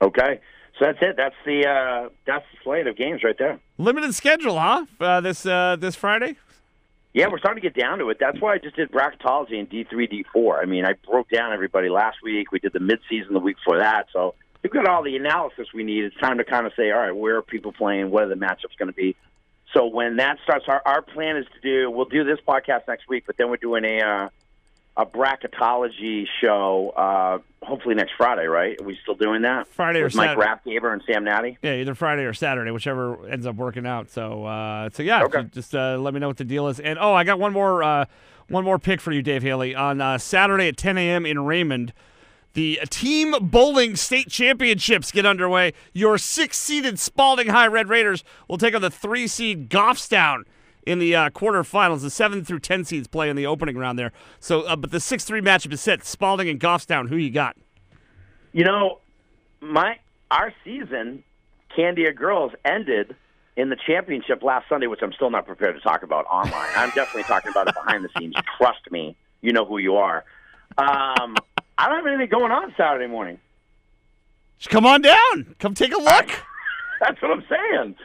[0.00, 0.40] Okay,
[0.78, 1.16] so that's it.
[1.16, 3.60] That's the uh, that's the slate of games right there.
[3.78, 4.86] Limited schedule, huh?
[5.00, 6.36] Uh, this uh, this Friday.
[7.14, 8.16] Yeah, we're starting to get down to it.
[8.18, 10.60] That's why I just did bracketology in D three, D four.
[10.60, 12.52] I mean, I broke down everybody last week.
[12.52, 14.06] We did the midseason the week before that.
[14.12, 16.04] So we've got all the analysis we need.
[16.04, 18.10] It's time to kind of say, all right, where are people playing?
[18.10, 19.14] What are the matchups going to be?
[19.74, 21.90] So when that starts, our, our plan is to do.
[21.90, 24.28] We'll do this podcast next week, but then we're doing a uh,
[24.96, 26.90] a bracketology show.
[26.96, 28.78] Uh, hopefully next Friday, right?
[28.80, 29.66] Are we still doing that?
[29.68, 30.78] Friday or With Mike Saturday.
[30.80, 31.58] Rathgaber and Sam Natty.
[31.62, 34.10] Yeah, either Friday or Saturday, whichever ends up working out.
[34.10, 35.44] So, uh, so yeah, Okay.
[35.52, 36.78] just uh, let me know what the deal is.
[36.80, 38.04] And oh, I got one more, uh,
[38.48, 41.24] one more pick for you, Dave Haley, on uh, Saturday at 10 a.m.
[41.24, 41.92] in Raymond.
[42.54, 45.72] The team bowling state championships get underway.
[45.94, 50.42] Your six-seeded Spaulding High Red Raiders will take on the three-seed Goffstown
[50.86, 52.02] in the uh, quarterfinals.
[52.02, 54.12] The seven through ten seeds play in the opening round there.
[54.40, 56.04] So, uh, but the six-three matchup is set.
[56.04, 57.08] Spaulding and Goffstown.
[57.08, 57.56] Who you got?
[58.52, 58.98] You know,
[59.60, 59.98] my
[60.30, 61.24] our season,
[61.76, 63.14] Candia Girls, ended
[63.56, 66.70] in the championship last Sunday, which I'm still not prepared to talk about online.
[66.74, 68.34] I'm definitely talking about it behind the scenes.
[68.58, 70.24] Trust me, you know who you are.
[70.78, 71.36] Um,
[71.76, 73.38] I don't have anything going on Saturday morning.
[74.68, 75.54] Come on down.
[75.58, 76.30] Come take a look.
[77.00, 77.96] That's what I'm saying.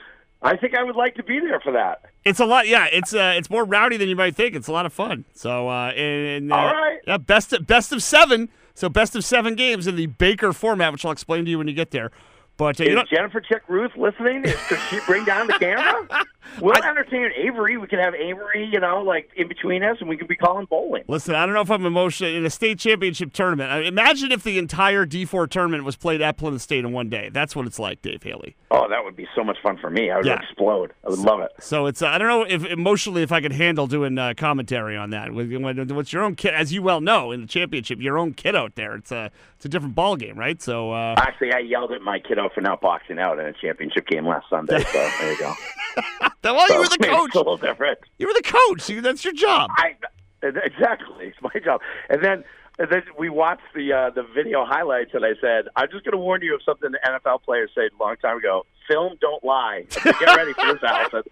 [0.41, 2.01] I think I would like to be there for that.
[2.23, 2.87] It's a lot, yeah.
[2.91, 4.55] It's uh, it's more rowdy than you might think.
[4.55, 5.25] It's a lot of fun.
[5.33, 6.99] So, uh, and, uh, All right.
[7.07, 8.49] yeah, best of, best of seven.
[8.73, 11.67] So, best of seven games in the Baker format, which I'll explain to you when
[11.67, 12.11] you get there.
[12.57, 14.43] But uh, you Is know, Jennifer Chick Ruth listening?
[14.45, 16.07] Is, could she bring down the camera?
[16.61, 17.75] We'll entertain Avery.
[17.77, 20.65] We can have Avery, you know, like in between us, and we can be calling
[20.65, 21.03] bowling.
[21.07, 23.69] listen, I don't know if I'm emotional in a state championship tournament.
[23.69, 27.29] I imagine if the entire D4 tournament was played at Plymouth State in one day.
[27.29, 28.55] That's what it's like, Dave Haley.
[28.71, 30.09] Oh, that would be so much fun for me.
[30.09, 30.39] I would Yeah.
[30.41, 30.93] explode.
[31.05, 31.51] I would love it.
[31.59, 34.95] So it's uh, I don't know if emotionally if I could handle doing uh, commentary
[34.95, 35.33] on that.
[35.33, 38.75] With, your own kid, as you well know, in the championship, your own kid out
[38.75, 38.95] there.
[38.95, 40.61] It's a it's a different ball game, right?
[40.61, 44.07] So uh, Actually, I yelled at my kiddo for not boxing out in a championship
[44.07, 44.79] game last Sunday.
[44.83, 45.53] So there you go.
[46.43, 47.27] well, you were the coach.
[47.27, 47.99] It's a little different.
[48.17, 48.89] You were the coach.
[48.89, 49.69] You- That's your job.
[49.77, 49.95] I
[50.43, 51.27] exactly.
[51.27, 51.81] It's my job.
[52.09, 52.43] And then
[52.79, 56.11] and then we watched the uh, the video highlights, and I said, "I'm just going
[56.11, 59.43] to warn you of something the NFL players said a long time ago: film, don't
[59.43, 61.23] lie." Get ready for this, Allison.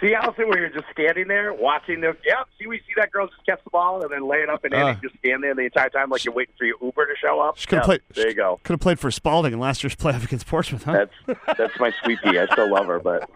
[0.00, 2.16] See, Allison, where you're just standing there watching this.
[2.24, 2.48] Yep.
[2.58, 4.74] See, we see that girl just catch the ball and then lay it up and
[4.74, 4.94] Uh.
[5.02, 7.56] just stand there the entire time like you're waiting for your Uber to show up.
[7.56, 8.16] She could have Yep, played.
[8.16, 8.60] There you go.
[8.64, 11.06] Could have played for Spaulding in last year's playoff against Portsmouth, huh?
[11.26, 12.38] That's that's my sweetie.
[12.38, 13.28] I still love her, but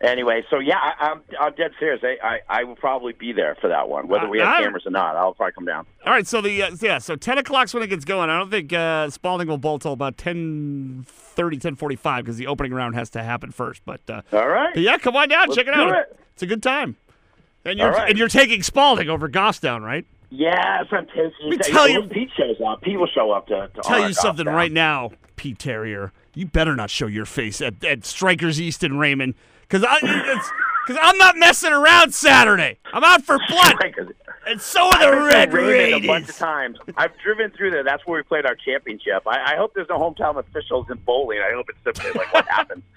[0.00, 0.42] anyway.
[0.50, 2.00] So yeah, I, I'm I'm dead serious.
[2.02, 2.16] I,
[2.48, 4.86] I I will probably be there for that one, whether we Uh, have I- cameras
[4.86, 5.16] or not.
[5.16, 5.86] I'll probably come down.
[6.06, 8.30] All right, so the uh, yeah, so ten o'clock's when it gets going.
[8.30, 11.04] I don't think uh, Spaulding will bowl till about 10,
[11.36, 13.82] 10.45 because the opening round has to happen first.
[13.84, 14.72] But, uh, All right.
[14.74, 15.94] but yeah, come on down, Let's check it out.
[15.96, 16.18] it.
[16.34, 16.96] It's a good time.
[17.64, 18.08] And you're right.
[18.08, 20.06] and you're taking Spaulding over Goffstown, right?
[20.30, 21.32] Yes, I'm taking.
[21.50, 22.82] me tell you- Pete shows up.
[22.82, 24.54] Pete will show up to, to Tell you something Goffstown.
[24.54, 26.12] right now, Pete Terrier.
[26.34, 29.34] You better not show your face at, at Strikers East in Raymond
[29.68, 29.98] because I
[30.86, 32.78] because I'm not messing around Saturday.
[32.92, 33.74] I'm out for blood.
[34.46, 36.78] And so are the Red Raymond a bunch of times.
[36.96, 37.84] I've driven through there.
[37.84, 39.26] That's where we played our championship.
[39.26, 41.40] I, I hope there's no hometown officials in bowling.
[41.40, 42.82] I hope it's simply like what happens.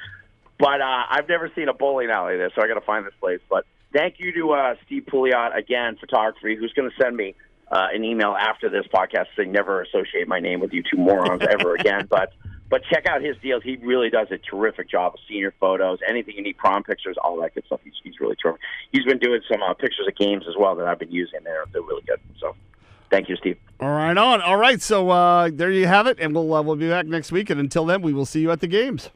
[0.57, 3.15] But uh, I've never seen a bowling alley there, so I got to find this
[3.19, 3.39] place.
[3.49, 7.33] But thank you to uh, Steve Pouliot again, photography, who's going to send me
[7.71, 11.41] uh, an email after this podcast saying never associate my name with you two morons
[11.49, 12.05] ever again.
[12.11, 12.33] But
[12.71, 13.61] but check out his deals.
[13.63, 17.39] He really does a terrific job of senior photos, anything you need, prom pictures, all
[17.41, 17.81] that good stuff.
[17.83, 18.61] He's, he's really terrific.
[18.91, 21.41] He's been doing some uh, pictures of games as well that I've been using.
[21.43, 22.21] They're they're really good.
[22.39, 22.55] So
[23.11, 23.57] thank you, Steve.
[23.81, 24.41] All right, on.
[24.41, 27.31] All right, so uh, there you have it, and we'll uh, we'll be back next
[27.31, 27.49] week.
[27.49, 29.09] And until then, we will see you at the games.